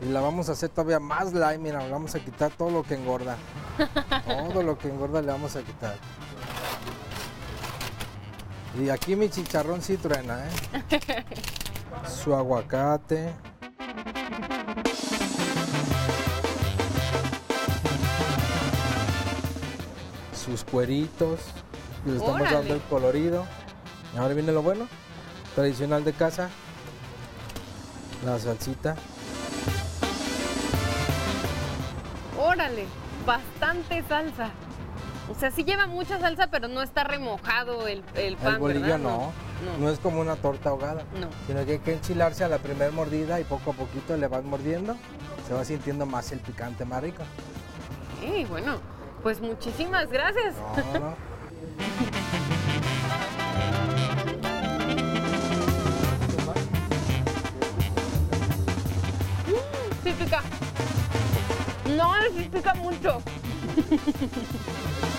Y 0.00 0.06
la 0.06 0.20
vamos 0.20 0.48
a 0.48 0.52
hacer 0.52 0.70
todavía 0.70 0.98
más 1.00 1.32
light, 1.34 1.60
mira, 1.60 1.86
vamos 1.88 2.14
a 2.14 2.20
quitar 2.20 2.50
todo 2.50 2.70
lo 2.70 2.82
que 2.82 2.94
engorda. 2.94 3.36
todo 4.52 4.62
lo 4.62 4.76
que 4.78 4.88
engorda 4.88 5.20
le 5.22 5.28
vamos 5.28 5.54
a 5.56 5.62
quitar. 5.62 5.96
Y 8.80 8.88
aquí 8.88 9.14
mi 9.14 9.28
chicharrón 9.28 9.82
sí 9.82 9.96
truena, 9.96 10.46
¿eh? 10.46 11.24
Su 12.22 12.34
aguacate. 12.34 13.32
Sus 20.34 20.64
cueritos. 20.64 21.40
Le 22.04 22.16
estamos 22.16 22.40
Órale. 22.40 22.56
dando 22.56 22.74
el 22.74 22.80
colorido. 22.82 23.46
Y 24.14 24.18
ahora 24.18 24.34
viene 24.34 24.52
lo 24.52 24.62
bueno. 24.62 24.86
Tradicional 25.54 26.04
de 26.04 26.12
casa. 26.12 26.50
La 28.24 28.38
salsita. 28.38 28.96
Órale, 32.38 32.86
bastante 33.26 34.02
salsa. 34.08 34.50
O 35.30 35.34
sea, 35.34 35.50
sí 35.50 35.64
lleva 35.64 35.86
mucha 35.86 36.18
salsa, 36.20 36.48
pero 36.48 36.68
no 36.68 36.82
está 36.82 37.02
remojado 37.04 37.88
el, 37.88 38.02
el 38.14 38.36
pan, 38.36 38.54
el 38.54 38.60
bolillo 38.60 38.98
no. 38.98 39.32
No. 39.64 39.78
No 39.80 39.90
es 39.90 39.98
como 39.98 40.20
una 40.20 40.36
torta 40.36 40.68
ahogada. 40.70 41.04
No. 41.18 41.28
Sino 41.46 41.64
que 41.64 41.72
hay 41.72 41.78
que 41.78 41.94
enchilarse 41.94 42.44
a 42.44 42.48
la 42.48 42.58
primera 42.58 42.90
mordida 42.90 43.40
y 43.40 43.44
poco 43.44 43.70
a 43.70 43.74
poquito 43.74 44.16
le 44.16 44.26
vas 44.28 44.44
mordiendo. 44.44 44.96
Se 45.48 45.54
va 45.54 45.64
sintiendo 45.64 46.04
más 46.04 46.30
el 46.32 46.40
picante 46.40 46.84
más 46.84 47.02
rico. 47.02 47.22
Sí, 48.20 48.44
bueno, 48.48 48.76
pues 49.22 49.40
muchísimas 49.40 50.10
gracias. 50.10 50.54
No, 50.92 50.98
no. 51.00 51.14
Sí 60.02 60.12
pica. 60.18 60.42
No, 61.96 62.12
sí 62.36 62.48
pica 62.52 62.74
mucho. 62.74 63.22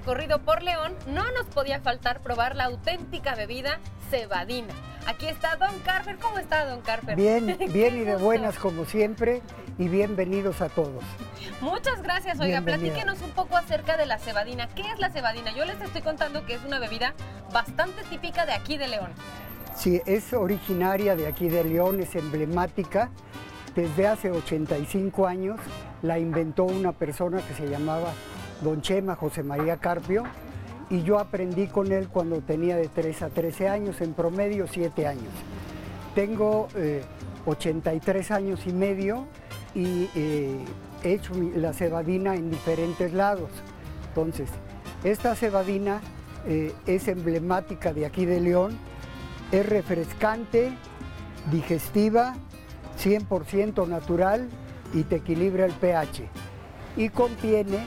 recorrido 0.00 0.38
por 0.38 0.62
León 0.62 0.94
no 1.08 1.30
nos 1.32 1.46
podía 1.48 1.78
faltar 1.80 2.20
probar 2.20 2.56
la 2.56 2.64
auténtica 2.64 3.34
bebida 3.34 3.80
cebadina. 4.08 4.72
Aquí 5.06 5.26
está 5.26 5.56
Don 5.56 5.78
Carver. 5.80 6.16
¿Cómo 6.16 6.38
está 6.38 6.64
Don 6.64 6.80
Carver? 6.80 7.16
Bien, 7.16 7.58
bien 7.70 7.98
y 7.98 8.00
de 8.00 8.16
buenas 8.16 8.56
como 8.56 8.86
siempre 8.86 9.42
y 9.78 9.88
bienvenidos 9.88 10.62
a 10.62 10.70
todos. 10.70 11.04
Muchas 11.60 12.00
gracias. 12.00 12.40
Oiga, 12.40 12.60
Bienvenida. 12.60 12.94
platíquenos 12.94 13.20
un 13.20 13.30
poco 13.32 13.58
acerca 13.58 13.98
de 13.98 14.06
la 14.06 14.18
cebadina. 14.18 14.68
¿Qué 14.68 14.82
es 14.90 14.98
la 14.98 15.10
cebadina? 15.10 15.54
Yo 15.54 15.66
les 15.66 15.78
estoy 15.82 16.00
contando 16.00 16.46
que 16.46 16.54
es 16.54 16.64
una 16.64 16.78
bebida 16.78 17.12
bastante 17.52 18.02
típica 18.04 18.46
de 18.46 18.54
aquí 18.54 18.78
de 18.78 18.88
León. 18.88 19.12
Sí, 19.76 20.00
es 20.06 20.32
originaria 20.32 21.14
de 21.14 21.26
aquí 21.26 21.50
de 21.50 21.62
León, 21.62 22.00
es 22.00 22.14
emblemática. 22.14 23.10
Desde 23.76 24.08
hace 24.08 24.30
85 24.30 25.26
años 25.26 25.60
la 26.00 26.18
inventó 26.18 26.64
una 26.64 26.92
persona 26.92 27.42
que 27.46 27.54
se 27.54 27.68
llamaba 27.68 28.14
Don 28.62 28.82
Chema 28.82 29.16
José 29.16 29.42
María 29.42 29.78
Carpio 29.78 30.24
y 30.90 31.02
yo 31.02 31.18
aprendí 31.18 31.68
con 31.68 31.92
él 31.92 32.08
cuando 32.08 32.40
tenía 32.40 32.76
de 32.76 32.88
3 32.88 33.22
a 33.22 33.28
13 33.28 33.68
años, 33.68 34.00
en 34.00 34.12
promedio 34.12 34.66
7 34.66 35.06
años. 35.06 35.32
Tengo 36.14 36.68
eh, 36.74 37.02
83 37.46 38.30
años 38.32 38.66
y 38.66 38.72
medio 38.72 39.26
y 39.74 40.10
eh, 40.16 40.58
he 41.04 41.12
hecho 41.14 41.32
la 41.54 41.72
cebadina 41.72 42.34
en 42.34 42.50
diferentes 42.50 43.12
lados. 43.12 43.50
Entonces, 44.08 44.50
esta 45.04 45.36
cebadina 45.36 46.00
eh, 46.46 46.72
es 46.86 47.06
emblemática 47.06 47.92
de 47.92 48.04
aquí 48.04 48.26
de 48.26 48.40
León, 48.40 48.76
es 49.52 49.66
refrescante, 49.66 50.72
digestiva, 51.52 52.34
100% 53.02 53.86
natural 53.86 54.48
y 54.92 55.04
te 55.04 55.16
equilibra 55.16 55.66
el 55.66 55.72
pH. 55.72 56.24
Y 56.96 57.08
contiene 57.10 57.78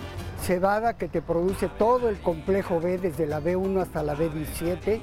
cebada 0.43 0.93
que 0.97 1.07
te 1.07 1.21
produce 1.21 1.69
todo 1.69 2.09
el 2.09 2.19
complejo 2.19 2.79
B 2.79 2.97
desde 2.97 3.25
la 3.25 3.39
B1 3.41 3.81
hasta 3.81 4.03
la 4.03 4.15
B17, 4.15 5.01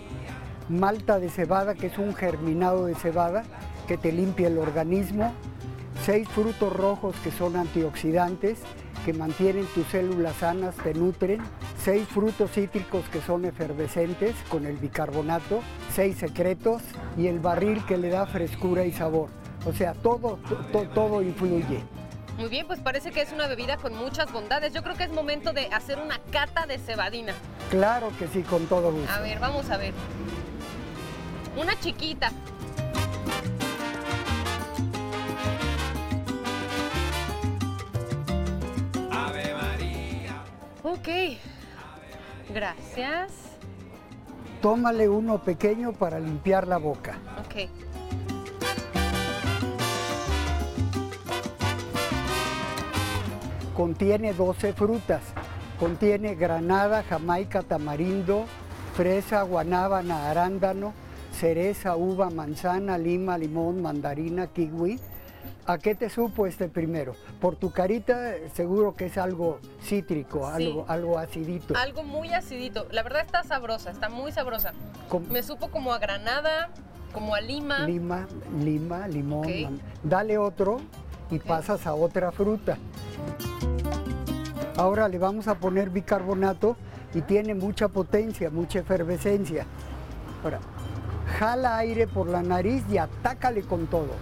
malta 0.69 1.19
de 1.19 1.31
cebada 1.31 1.75
que 1.75 1.87
es 1.87 1.99
un 1.99 2.15
germinado 2.15 2.87
de 2.87 2.95
cebada 2.95 3.45
que 3.89 3.97
te 3.97 4.13
limpia 4.13 4.49
el 4.49 4.59
organismo, 4.59 5.33
seis 6.05 6.29
frutos 6.29 6.73
rojos 6.73 7.17
que 7.25 7.31
son 7.31 7.57
antioxidantes 7.57 8.59
que 9.05 9.15
mantienen 9.15 9.65
tus 9.75 9.87
células 9.87 10.37
sanas, 10.37 10.75
te 10.77 10.93
nutren, 10.93 11.41
seis 11.83 12.07
frutos 12.07 12.51
cítricos 12.53 13.03
que 13.09 13.23
son 13.23 13.47
efervescentes 13.47 14.35
con 14.51 14.67
el 14.67 14.77
bicarbonato, 14.77 15.61
seis 15.95 16.19
secretos 16.19 16.83
y 17.17 17.27
el 17.29 17.41
barril 17.41 17.83
que 17.87 17.97
le 17.97 18.11
da 18.11 18.27
frescura 18.27 18.85
y 18.85 18.93
sabor. 18.93 19.29
O 19.65 19.73
sea, 19.73 19.95
todo, 19.95 20.39
to- 20.71 20.87
todo 20.95 21.23
influye. 21.23 21.81
Muy 22.41 22.49
bien, 22.49 22.67
pues 22.67 22.81
parece 22.81 23.11
que 23.11 23.21
es 23.21 23.33
una 23.33 23.47
bebida 23.49 23.77
con 23.77 23.95
muchas 23.95 24.33
bondades. 24.33 24.73
Yo 24.73 24.83
creo 24.83 24.97
que 24.97 25.05
es 25.05 25.13
momento 25.13 25.53
de 25.53 25.67
hacer 25.67 25.99
una 25.99 26.19
cata 26.33 26.65
de 26.65 26.79
cebadina. 26.79 27.35
Claro 27.69 28.11
que 28.19 28.29
sí, 28.29 28.43
con 28.43 28.67
todo 28.67 28.91
gusto. 28.91 29.13
A 29.13 29.21
ver, 29.21 29.39
vamos 29.39 29.69
a 29.69 29.77
ver. 29.77 29.93
Una 31.55 31.79
chiquita. 31.79 32.33
Ave 39.13 39.53
María. 39.53 40.43
Ok. 40.83 41.09
Gracias. 42.55 43.33
Tómale 44.63 45.11
uno 45.11 45.43
pequeño 45.43 45.93
para 45.93 46.19
limpiar 46.19 46.67
la 46.67 46.79
boca. 46.79 47.19
Ok. 47.45 47.69
Contiene 53.85 54.35
12 54.35 54.75
frutas. 54.75 55.23
Contiene 55.79 56.35
granada, 56.35 57.03
jamaica, 57.03 57.63
tamarindo, 57.63 58.45
fresa, 58.95 59.41
guanábana, 59.41 60.29
arándano, 60.29 60.93
cereza, 61.33 61.97
uva, 61.97 62.29
manzana, 62.29 62.99
lima, 62.99 63.39
limón, 63.39 63.81
mandarina, 63.81 64.49
kiwi. 64.49 65.01
¿A 65.65 65.79
qué 65.79 65.95
te 65.95 66.11
supo 66.11 66.47
este 66.47 66.69
primero? 66.69 67.15
Por 67.41 67.57
tu 67.57 67.71
carita 67.73 68.35
seguro 68.53 68.95
que 68.95 69.07
es 69.07 69.17
algo 69.17 69.61
cítrico, 69.83 70.41
Sí. 70.59 70.67
algo, 70.67 70.85
algo 70.87 71.19
acidito. 71.19 71.75
Algo 71.75 72.03
muy 72.03 72.35
acidito. 72.35 72.87
La 72.91 73.03
verdad 73.03 73.23
está 73.25 73.45
sabrosa, 73.45 73.91
está 73.93 74.11
muy 74.11 74.31
sabrosa. 74.31 74.75
Com- 75.09 75.25
Me 75.31 75.43
supo 75.43 75.71
como 75.71 75.95
a 75.95 75.99
granada, 75.99 76.69
como 77.15 77.35
a 77.35 77.41
lima. 77.41 77.79
Lima, 77.87 78.27
lima, 78.63 79.09
limón. 79.09 79.81
Dale 80.03 80.37
otro 80.37 80.83
y 81.31 81.39
pasas 81.39 81.87
a 81.87 81.95
otra 81.95 82.31
fruta. 82.31 82.77
Ahora 84.81 85.09
le 85.09 85.19
vamos 85.19 85.47
a 85.47 85.57
poner 85.57 85.91
bicarbonato 85.91 86.75
y 87.13 87.21
tiene 87.21 87.55
mucha 87.55 87.89
potencia, 87.89 88.49
mucha 88.49 88.79
efervescencia. 88.79 89.67
Ahora, 90.43 90.59
jala 91.39 91.77
aire 91.77 92.07
por 92.07 92.27
la 92.27 92.43
nariz 92.43 92.83
y 92.91 92.97
atácale 92.97 93.61
con 93.61 93.89
todo. 93.89 94.15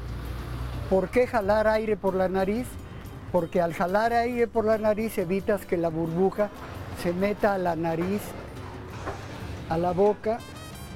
¿Por 0.91 1.11
qué 1.11 1.29
jalar 1.29 1.69
aire 1.69 1.97
por 1.97 2.17
la 2.17 2.29
nariz? 2.29 2.67
Porque 3.31 3.63
al 3.63 3.73
jalar 3.73 4.13
aire 4.13 4.49
por 4.49 4.65
la 4.65 4.79
nariz 4.79 5.17
evitas 5.19 5.65
que 5.65 5.77
la 5.77 5.91
burbuja 5.91 6.49
se 7.05 7.13
meta 7.13 7.55
a 7.55 7.59
la 7.59 7.77
nariz, 7.77 8.23
a 9.69 9.79
la 9.79 9.93
boca 9.93 10.39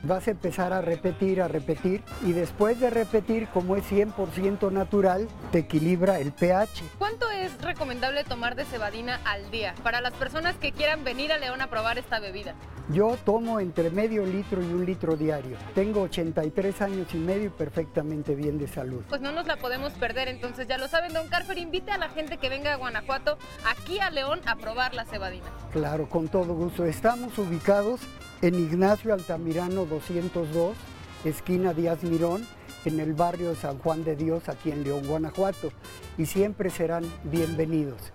Vas 0.05 0.27
a 0.27 0.33
empezar 0.33 0.73
a 0.73 0.81
repetir, 0.81 1.41
a 1.41 1.47
repetir 1.47 2.03
y 2.27 2.33
después 2.33 2.81
de 2.81 2.91
repetir, 2.91 3.47
como 3.49 3.77
es 3.77 3.85
100% 3.85 4.73
natural, 4.73 5.29
te 5.53 5.61
equilibra 5.61 6.19
el 6.19 6.33
pH. 6.33 6.83
¿Cuánto 6.99 7.31
es 7.31 7.61
recomendable 7.63 8.25
tomar 8.25 8.57
de 8.57 8.65
cebadina 8.65 9.21
al 9.25 9.49
día 9.53 9.77
para 9.85 10.01
las 10.01 10.13
personas 10.15 10.57
que 10.57 10.73
quieran 10.73 11.05
venir 11.05 11.31
a 11.31 11.39
León 11.39 11.61
a 11.61 11.71
probar 11.71 11.99
esta 11.99 12.19
bebida? 12.19 12.55
Yo 12.89 13.17
tomo 13.25 13.61
entre 13.61 13.91
medio 13.91 14.27
litro 14.27 14.61
y 14.61 14.67
un 14.67 14.85
litro 14.85 15.17
diario. 15.17 15.57
Tengo 15.73 16.03
83 16.03 16.83
años 16.83 17.15
y 17.15 17.19
medio 17.19 17.47
y 17.47 17.51
perfectamente 17.51 18.35
bien 18.35 18.59
de 18.59 18.67
salud. 18.67 19.05
Pues 19.09 19.21
no 19.21 19.31
nos 19.31 19.47
la 19.47 19.57
podemos 19.57 19.93
perder, 19.93 20.27
entonces 20.27 20.67
ya 20.67 20.79
lo 20.79 20.89
saben, 20.89 21.13
don 21.13 21.29
Carfer, 21.29 21.59
invite 21.59 21.93
a 21.93 21.99
la 21.99 22.09
gente 22.09 22.39
que 22.39 22.49
venga 22.49 22.73
a 22.73 22.77
Guanajuato, 22.77 23.39
aquí 23.71 24.01
a 24.01 24.11
León, 24.11 24.41
a 24.47 24.57
probar 24.57 24.95
la 24.95 25.05
cebadina. 25.05 25.47
Claro, 25.73 26.09
con 26.09 26.27
todo 26.27 26.55
gusto. 26.55 26.85
Estamos 26.85 27.39
ubicados 27.39 28.01
en 28.43 28.57
Ignacio 28.57 29.15
Altamirano 29.15 29.87
202, 29.87 30.77
esquina 31.25 31.73
Díaz 31.73 32.03
Mirón, 32.03 32.45
en 32.85 32.99
el 32.99 33.15
barrio 33.15 33.55
San 33.55 33.79
Juan 33.79 34.03
de 34.03 34.17
Dios, 34.17 34.49
aquí 34.49 34.73
en 34.73 34.83
León, 34.83 35.07
Guanajuato. 35.07 35.73
Y 36.19 36.27
siempre 36.27 36.69
serán 36.69 37.05
bienvenidos. 37.23 38.13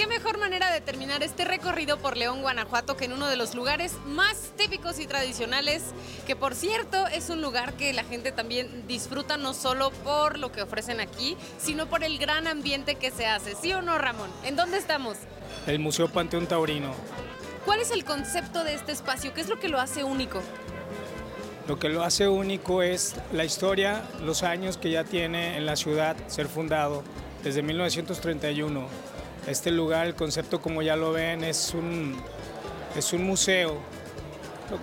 Qué 0.00 0.06
mejor 0.06 0.38
manera 0.38 0.72
de 0.72 0.80
terminar 0.80 1.22
este 1.22 1.44
recorrido 1.44 1.98
por 1.98 2.16
León, 2.16 2.40
Guanajuato, 2.40 2.96
que 2.96 3.04
en 3.04 3.12
uno 3.12 3.28
de 3.28 3.36
los 3.36 3.54
lugares 3.54 3.92
más 4.06 4.50
típicos 4.56 4.98
y 4.98 5.06
tradicionales, 5.06 5.82
que 6.26 6.34
por 6.34 6.54
cierto 6.54 7.06
es 7.08 7.28
un 7.28 7.42
lugar 7.42 7.74
que 7.74 7.92
la 7.92 8.02
gente 8.04 8.32
también 8.32 8.86
disfruta 8.88 9.36
no 9.36 9.52
solo 9.52 9.90
por 9.90 10.38
lo 10.38 10.52
que 10.52 10.62
ofrecen 10.62 11.00
aquí, 11.00 11.36
sino 11.58 11.86
por 11.86 12.02
el 12.02 12.16
gran 12.16 12.46
ambiente 12.46 12.94
que 12.94 13.10
se 13.10 13.26
hace. 13.26 13.54
¿Sí 13.54 13.74
o 13.74 13.82
no, 13.82 13.98
Ramón? 13.98 14.30
¿En 14.42 14.56
dónde 14.56 14.78
estamos? 14.78 15.18
El 15.66 15.80
Museo 15.80 16.08
Panteón 16.08 16.46
Taurino. 16.46 16.94
¿Cuál 17.66 17.80
es 17.80 17.90
el 17.90 18.06
concepto 18.06 18.64
de 18.64 18.76
este 18.76 18.92
espacio? 18.92 19.34
¿Qué 19.34 19.42
es 19.42 19.50
lo 19.50 19.60
que 19.60 19.68
lo 19.68 19.80
hace 19.80 20.02
único? 20.02 20.40
Lo 21.68 21.78
que 21.78 21.90
lo 21.90 22.04
hace 22.04 22.26
único 22.26 22.80
es 22.80 23.16
la 23.32 23.44
historia, 23.44 24.02
los 24.22 24.44
años 24.44 24.78
que 24.78 24.90
ya 24.90 25.04
tiene 25.04 25.58
en 25.58 25.66
la 25.66 25.76
ciudad 25.76 26.16
ser 26.26 26.48
fundado, 26.48 27.04
desde 27.42 27.62
1931. 27.62 29.09
Este 29.46 29.70
lugar, 29.70 30.06
el 30.06 30.14
concepto 30.14 30.60
como 30.60 30.82
ya 30.82 30.96
lo 30.96 31.12
ven, 31.12 31.44
es 31.44 31.74
un, 31.74 32.16
es 32.96 33.12
un 33.12 33.24
museo, 33.24 33.78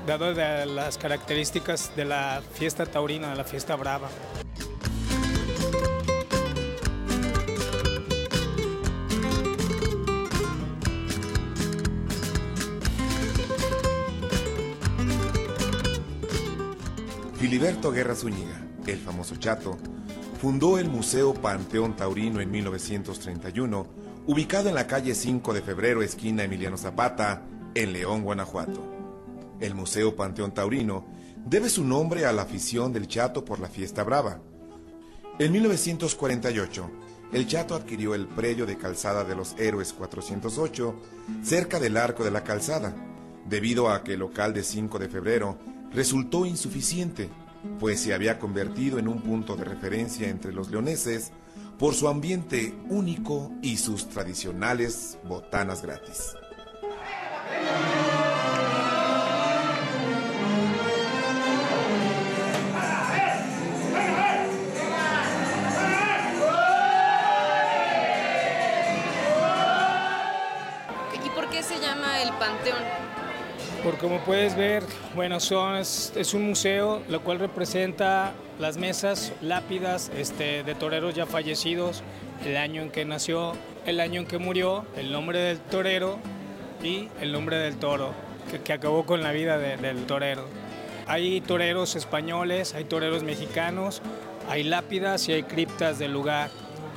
dado 0.05 0.33
de 0.33 0.65
las 0.65 0.97
características 0.97 1.95
de 1.95 2.05
la 2.05 2.41
fiesta 2.53 2.85
taurina, 2.85 3.29
de 3.29 3.35
la 3.35 3.43
fiesta 3.43 3.75
brava. 3.75 4.09
Filiberto 17.39 17.91
Guerra 17.91 18.13
Zúñiga, 18.13 18.61
el 18.85 18.97
famoso 18.97 19.35
Chato, 19.37 19.77
fundó 20.41 20.77
el 20.77 20.89
Museo 20.89 21.33
Panteón 21.33 21.95
Taurino 21.95 22.41
en 22.41 22.51
1931, 22.51 23.87
ubicado 24.27 24.67
en 24.67 24.75
la 24.75 24.87
calle 24.87 25.15
5 25.15 25.53
de 25.53 25.61
Febrero, 25.61 26.03
esquina 26.03 26.43
Emiliano 26.43 26.77
Zapata, 26.77 27.43
en 27.73 27.93
León, 27.93 28.23
Guanajuato. 28.23 28.83
El 29.61 29.73
Museo 29.73 30.17
Panteón 30.17 30.53
Taurino 30.53 31.05
debe 31.45 31.69
su 31.69 31.85
nombre 31.85 32.25
a 32.25 32.33
la 32.33 32.41
afición 32.41 32.91
del 32.91 33.07
Chato 33.07 33.45
por 33.45 33.59
la 33.59 33.69
fiesta 33.69 34.03
brava. 34.03 34.41
En 35.39 35.53
1948, 35.53 36.91
el 37.31 37.47
Chato 37.47 37.73
adquirió 37.73 38.15
el 38.15 38.27
predio 38.27 38.65
de 38.65 38.77
calzada 38.77 39.23
de 39.23 39.35
los 39.35 39.55
Héroes 39.57 39.93
408, 39.93 40.95
cerca 41.41 41.79
del 41.79 41.95
Arco 41.95 42.25
de 42.25 42.31
la 42.31 42.43
Calzada, 42.43 42.93
debido 43.47 43.89
a 43.89 44.03
que 44.03 44.13
el 44.13 44.19
local 44.19 44.53
de 44.53 44.63
5 44.63 44.99
de 44.99 45.07
febrero 45.07 45.57
resultó 45.93 46.45
insuficiente, 46.45 47.29
pues 47.79 48.01
se 48.01 48.13
había 48.13 48.39
convertido 48.39 48.99
en 48.99 49.07
un 49.07 49.21
punto 49.21 49.55
de 49.55 49.63
referencia 49.63 50.27
entre 50.27 50.51
los 50.51 50.69
leoneses 50.69 51.31
por 51.77 51.93
su 51.93 52.07
ambiente 52.07 52.73
único 52.89 53.51
y 53.61 53.77
sus 53.77 54.07
tradicionales 54.09 55.17
botanas 55.23 55.81
gratis. 55.81 56.35
¿Y 71.13 71.63
se 71.63 71.79
llama 71.79 72.21
el 72.21 72.29
Panteón? 72.33 72.96
Porque 73.87 74.01
como 74.01 74.19
puedes 74.19 74.57
ver, 74.57 74.83
bueno, 75.15 75.39
son, 75.39 75.77
es, 75.77 76.33
un 76.33 76.45
museo, 76.45 77.01
lo 77.07 77.21
cual 77.21 77.39
representa 77.39 78.33
las 78.59 78.75
mesas, 78.75 79.31
lápidas 79.41 80.11
este, 80.13 80.63
de 80.63 80.75
toreros 80.75 81.15
ya 81.15 81.25
fallecidos, 81.25 82.03
el 82.45 82.57
año 82.57 82.81
en 82.81 82.91
que 82.91 83.05
nació, 83.05 83.53
el 83.85 84.01
año 84.01 84.19
en 84.19 84.27
que 84.27 84.39
murió, 84.39 84.85
el 84.97 85.13
nombre 85.13 85.39
del 85.39 85.59
torero 85.59 86.19
y 86.83 87.07
el 87.21 87.31
nombre 87.31 87.55
del 87.59 87.77
toro, 87.77 88.11
que, 88.65 88.73
acabó 88.73 89.05
con 89.05 89.23
la 89.23 89.31
vida 89.31 89.57
de- 89.57 89.77
del 89.77 90.05
torero. 90.05 90.43
Hay 91.07 91.39
toreros 91.39 91.95
españoles, 91.95 92.75
hay 92.75 92.83
toreros 92.83 93.23
mexicanos, 93.23 94.01
hay 94.49 94.63
lápidas 94.63 95.29
y 95.29 95.31
hay 95.31 95.43
criptas 95.43 95.97
del 95.97 96.11
lugar. 96.11 96.49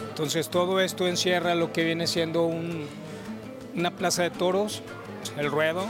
Entonces 0.09 0.49
todo 0.49 0.81
esto 0.81 1.07
encierra 1.07 1.55
lo 1.55 1.73
que 1.73 1.85
viene 1.85 2.09
siendo 2.09 2.47
un, 2.47 2.89
una 3.77 3.93
plaza 3.93 4.25
de 4.25 4.31
toros, 4.31 4.83
el 5.39 5.53
ruedo, 5.53 5.87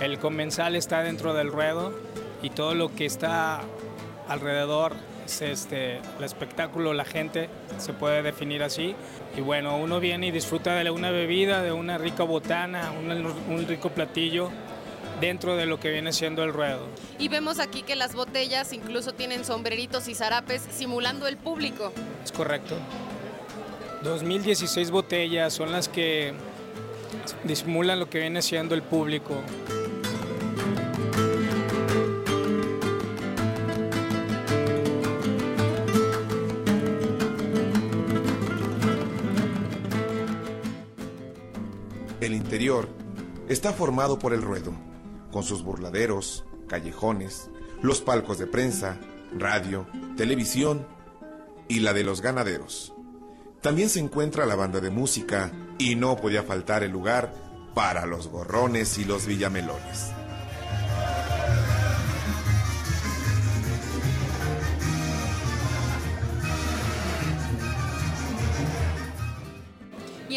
el 0.00 0.18
comensal 0.18 0.76
está 0.76 1.02
dentro 1.02 1.34
del 1.34 1.50
ruedo 1.50 1.92
y 2.42 2.50
todo 2.50 2.74
lo 2.74 2.94
que 2.94 3.06
está 3.06 3.62
alrededor 4.28 4.94
es 5.24 5.42
este, 5.42 5.98
el 6.18 6.24
espectáculo, 6.24 6.94
la 6.94 7.04
gente, 7.04 7.48
se 7.78 7.92
puede 7.92 8.22
definir 8.22 8.62
así. 8.62 8.94
Y 9.36 9.40
bueno, 9.40 9.76
uno 9.76 10.00
viene 10.00 10.28
y 10.28 10.30
disfruta 10.30 10.74
de 10.74 10.90
una 10.90 11.10
bebida, 11.10 11.62
de 11.62 11.72
una 11.72 11.98
rica 11.98 12.22
botana, 12.22 12.92
un, 12.92 13.10
un 13.10 13.66
rico 13.66 13.90
platillo 13.90 14.50
dentro 15.20 15.56
de 15.56 15.66
lo 15.66 15.80
que 15.80 15.90
viene 15.90 16.12
siendo 16.12 16.44
el 16.44 16.52
ruedo. 16.52 16.86
Y 17.18 17.28
vemos 17.28 17.58
aquí 17.58 17.82
que 17.82 17.96
las 17.96 18.14
botellas 18.14 18.72
incluso 18.72 19.12
tienen 19.12 19.44
sombreritos 19.44 20.08
y 20.08 20.14
zarapes 20.14 20.62
simulando 20.70 21.26
el 21.26 21.36
público. 21.36 21.92
Es 22.22 22.32
correcto. 22.32 22.76
2016 24.02 24.90
botellas 24.90 25.52
son 25.52 25.72
las 25.72 25.88
que 25.88 26.34
disimulan 27.44 27.98
lo 27.98 28.08
que 28.08 28.20
viene 28.20 28.42
siendo 28.42 28.74
el 28.74 28.82
público. 28.82 29.42
Está 43.48 43.74
formado 43.74 44.18
por 44.18 44.32
el 44.32 44.40
ruedo, 44.40 44.72
con 45.30 45.42
sus 45.42 45.62
burladeros, 45.62 46.46
callejones, 46.68 47.50
los 47.82 48.00
palcos 48.00 48.38
de 48.38 48.46
prensa, 48.46 48.98
radio, 49.36 49.86
televisión 50.16 50.86
y 51.68 51.80
la 51.80 51.92
de 51.92 52.02
los 52.02 52.22
ganaderos. 52.22 52.94
También 53.60 53.90
se 53.90 54.00
encuentra 54.00 54.46
la 54.46 54.54
banda 54.54 54.80
de 54.80 54.88
música 54.88 55.52
y 55.78 55.96
no 55.96 56.16
podía 56.16 56.44
faltar 56.44 56.82
el 56.82 56.92
lugar 56.92 57.34
para 57.74 58.06
los 58.06 58.28
gorrones 58.28 58.96
y 58.96 59.04
los 59.04 59.26
villamelones. 59.26 60.12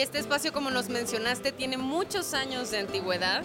Este 0.02 0.18
espacio, 0.18 0.54
como 0.54 0.72
nos 0.72 0.88
mencionaste, 0.88 1.52
tiene 1.52 1.78
muchos 1.78 2.34
años 2.34 2.72
de 2.72 2.80
antigüedad 2.80 3.44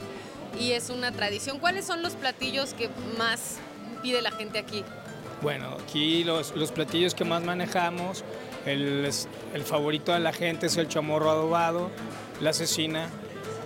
y 0.61 0.71
es 0.71 0.89
una 0.89 1.11
tradición. 1.11 1.59
¿Cuáles 1.59 1.85
son 1.85 2.01
los 2.01 2.15
platillos 2.15 2.75
que 2.75 2.89
más 3.19 3.57
pide 4.03 4.23
la 4.23 4.31
gente 4.31 4.61
aquí? 4.61 4.85
Bueno, 5.43 5.77
aquí 5.83 6.23
los, 6.23 6.55
los 6.55 6.71
platillos 6.71 7.13
que 7.13 7.25
más 7.25 7.43
manejamos, 7.43 8.23
el, 8.67 9.11
el 9.53 9.63
favorito 9.65 10.13
de 10.13 10.21
la 10.21 10.33
gente 10.33 10.67
es 10.67 10.77
el 10.77 10.87
chamorro 10.87 11.29
adobado, 11.29 11.91
la 12.41 12.53
cecina 12.53 13.09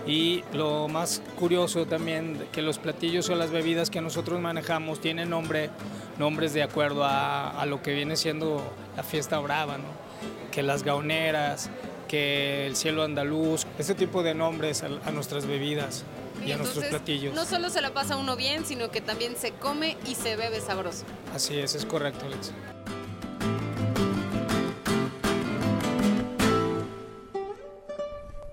Y 0.07 0.43
lo 0.53 0.87
más 0.87 1.21
curioso 1.37 1.85
también, 1.85 2.47
que 2.51 2.63
los 2.63 2.79
platillos 2.79 3.29
o 3.29 3.35
las 3.35 3.51
bebidas 3.51 3.91
que 3.91 4.01
nosotros 4.01 4.39
manejamos 4.41 4.99
tienen 4.99 5.29
nombre, 5.29 5.69
nombres 6.17 6.53
de 6.53 6.63
acuerdo 6.63 7.03
a, 7.03 7.51
a 7.51 7.65
lo 7.67 7.83
que 7.83 7.93
viene 7.93 8.15
siendo 8.15 8.63
la 8.97 9.03
fiesta 9.03 9.37
brava, 9.37 9.77
¿no? 9.77 10.09
que 10.49 10.63
las 10.63 10.83
gaoneras, 10.83 11.69
que 12.09 12.65
el 12.67 12.75
cielo 12.75 13.03
andaluz, 13.03 13.65
ese 13.77 13.95
tipo 13.95 14.23
de 14.23 14.33
nombres 14.33 14.83
a, 14.83 14.87
a 15.05 15.11
nuestras 15.11 15.45
bebidas 15.45 16.03
y, 16.45 16.51
a 16.51 16.57
nuestros 16.57 16.85
platillos. 16.85 17.33
No 17.33 17.45
solo 17.45 17.69
se 17.69 17.81
la 17.81 17.93
pasa 17.93 18.17
uno 18.17 18.35
bien, 18.35 18.65
sino 18.65 18.91
que 18.91 18.99
también 18.99 19.37
se 19.37 19.51
come 19.51 19.95
y 20.05 20.15
se 20.15 20.35
bebe 20.35 20.59
sabroso. 20.59 21.05
Así 21.33 21.57
es, 21.57 21.75
es 21.75 21.85
correcto, 21.85 22.25
Alex. 22.25 22.51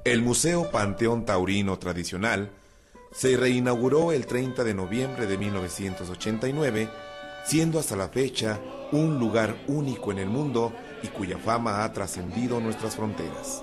El 0.05 0.23
Museo 0.23 0.71
Panteón 0.71 1.25
Taurino 1.25 1.79
Tradicional 1.79 2.51
se 3.13 3.37
reinauguró 3.37 4.13
el 4.13 4.27
30 4.27 4.63
de 4.63 4.75
noviembre 4.75 5.27
de 5.27 5.39
1989, 5.39 6.89
siendo 7.45 7.81
hasta 7.81 7.97
la 7.97 8.09
fecha 8.09 8.61
un 8.93 9.19
lugar 9.19 9.57
único 9.67 10.13
en 10.13 10.19
el 10.19 10.29
mundo 10.29 10.73
y 11.03 11.09
cuya 11.09 11.39
fama 11.39 11.85
ha 11.85 11.93
trascendido 11.93 12.61
nuestras 12.61 12.97
fronteras. 12.97 13.63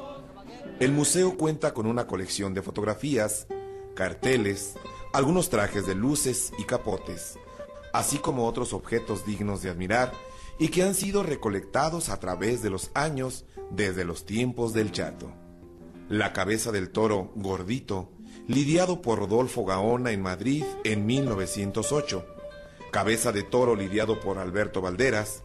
El 0.79 0.91
museo 0.91 1.37
cuenta 1.37 1.73
con 1.73 1.85
una 1.85 2.07
colección 2.07 2.53
de 2.53 2.61
fotografías, 2.61 3.47
carteles, 3.95 4.75
algunos 5.13 5.49
trajes 5.49 5.85
de 5.85 5.95
luces 5.95 6.51
y 6.57 6.63
capotes, 6.63 7.37
así 7.93 8.17
como 8.17 8.47
otros 8.47 8.73
objetos 8.73 9.25
dignos 9.25 9.61
de 9.61 9.69
admirar 9.69 10.11
y 10.59 10.69
que 10.69 10.83
han 10.83 10.95
sido 10.95 11.23
recolectados 11.23 12.09
a 12.09 12.19
través 12.19 12.61
de 12.61 12.69
los 12.69 12.91
años 12.93 13.45
desde 13.69 14.05
los 14.05 14.25
tiempos 14.25 14.73
del 14.73 14.91
Chato. 14.91 15.31
La 16.09 16.33
cabeza 16.33 16.71
del 16.71 16.89
toro 16.89 17.31
gordito, 17.35 18.11
lidiado 18.47 19.01
por 19.01 19.19
Rodolfo 19.19 19.65
Gaona 19.65 20.11
en 20.11 20.21
Madrid 20.21 20.63
en 20.83 21.05
1908. 21.05 22.25
Cabeza 22.91 23.31
de 23.31 23.43
toro 23.43 23.75
lidiado 23.75 24.19
por 24.19 24.37
Alberto 24.37 24.81
Valderas. 24.81 25.43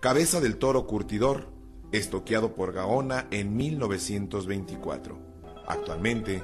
Cabeza 0.00 0.40
del 0.40 0.56
toro 0.56 0.86
curtidor, 0.86 1.52
estoqueado 1.92 2.54
por 2.54 2.72
Gaona 2.72 3.26
en 3.30 3.54
1924. 3.54 5.18
Actualmente, 5.66 6.42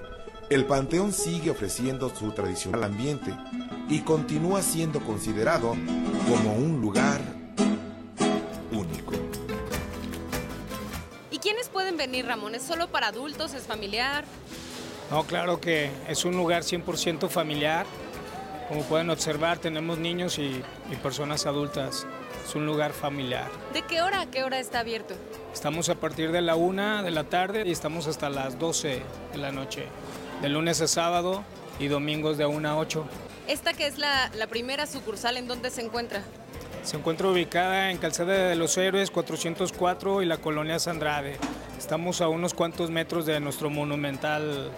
el 0.50 0.66
Panteón 0.66 1.14
sigue 1.14 1.52
ofreciendo 1.52 2.14
su 2.14 2.32
tradicional 2.32 2.84
ambiente 2.84 3.34
y 3.88 4.00
continúa 4.00 4.60
siendo 4.60 5.00
considerado 5.00 5.70
como 6.28 6.54
un 6.54 6.82
lugar 6.82 7.22
único. 8.72 9.14
¿Y 11.30 11.38
quiénes 11.38 11.70
pueden 11.70 11.96
venir, 11.96 12.26
Ramón? 12.26 12.54
¿Es 12.54 12.62
solo 12.62 12.88
para 12.88 13.06
adultos? 13.06 13.54
¿Es 13.54 13.62
familiar? 13.62 14.26
No, 15.10 15.24
claro 15.24 15.62
que 15.62 15.90
es 16.06 16.26
un 16.26 16.36
lugar 16.36 16.62
100% 16.62 17.30
familiar. 17.30 17.86
Como 18.68 18.82
pueden 18.82 19.08
observar, 19.08 19.56
tenemos 19.56 19.96
niños 19.96 20.38
y, 20.38 20.62
y 20.92 20.96
personas 21.02 21.46
adultas. 21.46 22.06
Es 22.46 22.54
un 22.54 22.64
lugar 22.64 22.92
familiar. 22.92 23.48
¿De 23.72 23.82
qué 23.82 24.02
hora 24.02 24.20
a 24.20 24.26
qué 24.30 24.44
hora 24.44 24.60
está 24.60 24.78
abierto? 24.78 25.14
Estamos 25.52 25.88
a 25.88 25.96
partir 25.96 26.30
de 26.30 26.40
la 26.40 26.54
una 26.54 27.02
de 27.02 27.10
la 27.10 27.24
tarde 27.24 27.64
y 27.66 27.72
estamos 27.72 28.06
hasta 28.06 28.30
las 28.30 28.56
12 28.56 29.02
de 29.32 29.38
la 29.38 29.50
noche. 29.50 29.86
De 30.42 30.48
lunes 30.48 30.80
a 30.80 30.86
sábado 30.86 31.42
y 31.80 31.88
domingos 31.88 32.38
de 32.38 32.46
1 32.46 32.68
a 32.68 32.78
8. 32.78 33.04
Esta 33.48 33.72
que 33.72 33.88
es 33.88 33.98
la, 33.98 34.30
la 34.36 34.46
primera 34.46 34.86
sucursal, 34.86 35.38
¿en 35.38 35.48
dónde 35.48 35.70
se 35.70 35.82
encuentra? 35.82 36.22
Se 36.84 36.96
encuentra 36.96 37.26
ubicada 37.26 37.90
en 37.90 37.98
Calzada 37.98 38.32
de 38.32 38.54
los 38.54 38.78
Héroes 38.78 39.10
404 39.10 40.22
y 40.22 40.26
la 40.26 40.36
colonia 40.36 40.78
Sandrade. 40.78 41.38
Estamos 41.76 42.20
a 42.20 42.28
unos 42.28 42.54
cuantos 42.54 42.92
metros 42.92 43.26
de 43.26 43.40
nuestro 43.40 43.70
monumental, 43.70 44.70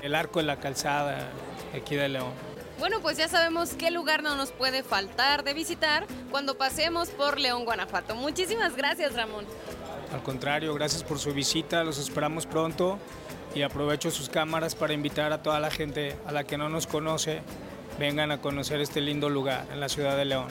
el 0.00 0.14
Arco 0.14 0.38
de 0.38 0.46
la 0.46 0.56
Calzada, 0.56 1.28
aquí 1.76 1.94
de 1.94 2.08
León. 2.08 2.51
Bueno, 2.82 2.98
pues 3.00 3.16
ya 3.16 3.28
sabemos 3.28 3.74
qué 3.74 3.92
lugar 3.92 4.24
no 4.24 4.34
nos 4.34 4.50
puede 4.50 4.82
faltar 4.82 5.44
de 5.44 5.54
visitar 5.54 6.04
cuando 6.32 6.58
pasemos 6.58 7.10
por 7.10 7.38
León, 7.38 7.64
Guanajuato. 7.64 8.16
Muchísimas 8.16 8.74
gracias, 8.74 9.14
Ramón. 9.14 9.44
Al 10.12 10.20
contrario, 10.24 10.74
gracias 10.74 11.04
por 11.04 11.20
su 11.20 11.32
visita, 11.32 11.84
los 11.84 11.98
esperamos 11.98 12.44
pronto 12.44 12.98
y 13.54 13.62
aprovecho 13.62 14.10
sus 14.10 14.28
cámaras 14.28 14.74
para 14.74 14.94
invitar 14.94 15.32
a 15.32 15.44
toda 15.44 15.60
la 15.60 15.70
gente 15.70 16.16
a 16.26 16.32
la 16.32 16.42
que 16.42 16.58
no 16.58 16.68
nos 16.68 16.88
conoce, 16.88 17.42
vengan 18.00 18.32
a 18.32 18.40
conocer 18.40 18.80
este 18.80 19.00
lindo 19.00 19.28
lugar 19.28 19.64
en 19.70 19.78
la 19.78 19.88
ciudad 19.88 20.16
de 20.16 20.24
León. 20.24 20.48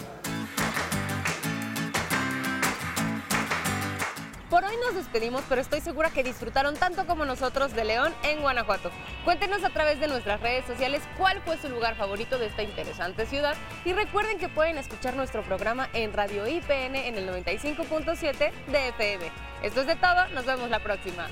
Por 4.52 4.66
hoy 4.66 4.76
nos 4.86 4.96
despedimos, 4.96 5.46
pero 5.48 5.62
estoy 5.62 5.80
segura 5.80 6.10
que 6.10 6.24
disfrutaron 6.24 6.76
tanto 6.76 7.08
como 7.08 7.24
nosotros 7.24 7.74
de 7.74 7.86
León 7.86 8.14
en 8.24 8.42
Guanajuato. 8.42 8.92
Cuéntenos 9.24 9.64
a 9.64 9.70
través 9.70 10.02
de 10.02 10.10
nuestras 10.10 10.42
redes 10.42 10.66
sociales 10.66 11.02
cuál 11.18 11.42
fue 11.44 11.58
su 11.58 11.70
lugar 11.70 11.96
favorito 11.96 12.38
de 12.38 12.48
esta 12.48 12.62
interesante 12.62 13.26
ciudad 13.26 13.56
y 13.86 13.94
recuerden 13.94 14.40
que 14.40 14.50
pueden 14.50 14.78
escuchar 14.78 15.16
nuestro 15.16 15.42
programa 15.44 15.88
en 15.94 16.12
Radio 16.12 16.46
IPN 16.46 16.98
en 16.98 17.16
el 17.16 17.30
95.7 17.30 18.52
de 18.68 18.88
FM. 18.90 19.32
Esto 19.64 19.82
es 19.82 19.88
de 19.88 19.96
todo, 19.96 20.28
nos 20.34 20.46
vemos 20.46 20.70
la 20.70 20.80
próxima. 20.80 21.28